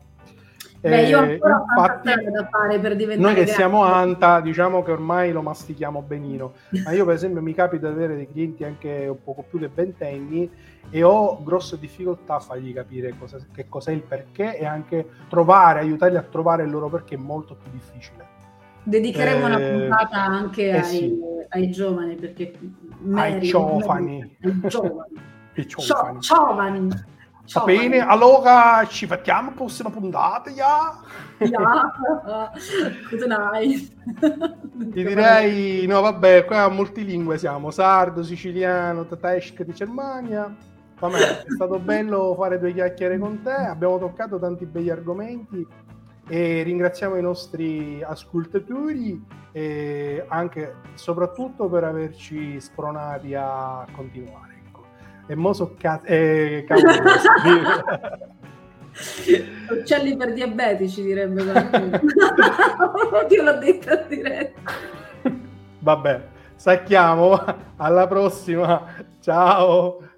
Beh, 0.79 1.03
io 1.03 1.19
ho 1.19 1.23
eh, 1.23 1.34
ancora 1.34 1.63
infatti, 1.77 2.31
da 2.31 2.47
fare 2.49 2.79
per 2.79 2.95
diventare 2.95 3.19
Noi 3.21 3.34
che 3.36 3.43
grande. 3.43 3.51
siamo 3.51 3.84
Anta, 3.84 4.39
diciamo 4.39 4.81
che 4.81 4.91
ormai 4.91 5.31
lo 5.31 5.43
mastichiamo 5.43 6.01
benino. 6.01 6.53
Ma 6.86 6.91
io 6.91 7.05
per 7.05 7.13
esempio 7.13 7.39
mi 7.41 7.53
capita 7.53 7.88
di 7.88 7.93
avere 7.93 8.15
dei 8.15 8.27
clienti 8.31 8.63
anche 8.63 9.05
un 9.07 9.23
poco 9.23 9.43
più 9.47 9.60
che 9.60 9.69
ventenni 9.71 10.49
e 10.89 11.04
ho 11.04 11.41
grosse 11.44 11.80
difficoltà 11.80 12.36
a 12.36 12.39
fargli 12.39 12.74
capire 12.74 13.15
cosa, 13.17 13.38
che 13.54 13.70
cos'è 13.70 13.91
il 13.91 14.02
perché 14.02 14.58
e 14.58 14.65
anche 14.65 15.08
trovare, 15.30 15.80
aiutarli 15.80 16.17
a 16.17 16.22
trovare 16.22 16.63
il 16.63 16.70
loro 16.70 16.89
perché 16.89 17.15
è 17.15 17.17
molto 17.17 17.56
più 17.56 17.72
difficile. 17.72 18.28
Dedicheremo 18.84 19.48
eh, 19.48 19.56
una 19.56 19.58
puntata 19.58 20.17
anche 20.17 20.63
eh 20.63 20.78
ai, 20.78 20.84
sì. 20.84 21.20
ai, 21.50 21.72
giovani 21.72 22.15
perché 22.15 22.54
Mary, 23.00 23.34
ai 23.34 23.39
giovani. 23.48 24.38
Ai 24.41 24.60
giovani. 24.67 25.13
I 25.54 25.65
giovani. 25.65 26.20
giovani. 26.20 26.89
Va 27.54 27.63
bene, 27.63 28.00
allora 28.00 28.86
ci 28.88 29.06
vediamo 29.06 29.48
alla 29.50 29.56
prossima 29.58 29.89
puntata, 29.89 30.50
good 33.10 33.26
night. 33.28 33.91
Ti 34.91 35.04
direi, 35.04 35.86
no 35.86 36.02
vabbè, 36.02 36.46
qua 36.46 36.70
multilingue 36.70 37.38
siamo, 37.38 37.72
sardo, 37.72 38.24
siciliano, 38.24 39.06
tedesco 39.06 39.63
di 39.63 39.74
Germania 39.74 40.56
Pamela, 41.02 41.40
è 41.40 41.46
stato 41.48 41.80
bello 41.80 42.36
fare 42.38 42.60
due 42.60 42.74
chiacchiere 42.74 43.18
con 43.18 43.42
te, 43.42 43.50
abbiamo 43.50 43.98
toccato 43.98 44.38
tanti 44.38 44.68
begli 44.68 44.92
argomenti 44.92 45.66
e 46.28 46.62
ringraziamo 46.62 47.16
i 47.16 47.24
nostri 47.24 48.04
ascoltatori 48.04 49.20
e 49.52 50.24
anche 50.28 50.76
soprattutto 50.94 51.68
per 51.70 51.86
averci 51.86 52.62
spronati 52.62 53.34
a 53.34 53.84
continuare. 53.96 54.62
Ecco. 54.64 54.84
E 55.26 55.34
mo 55.34 55.54
so 55.54 55.74
cazzo... 55.76 56.06
Eh, 56.06 56.68
Uccelli 59.72 60.16
per 60.16 60.34
diabetici 60.34 61.02
direbbe 61.02 61.44
qualcuno. 61.44 62.00
Io 63.28 63.42
l'ho 63.42 63.58
detto 63.58 63.90
a 63.90 63.96
diretta. 63.96 64.72
Vabbè, 65.80 66.28
sacchiamo. 66.54 67.44
Alla 67.78 68.06
prossima. 68.06 68.86
Ciao. 69.20 70.10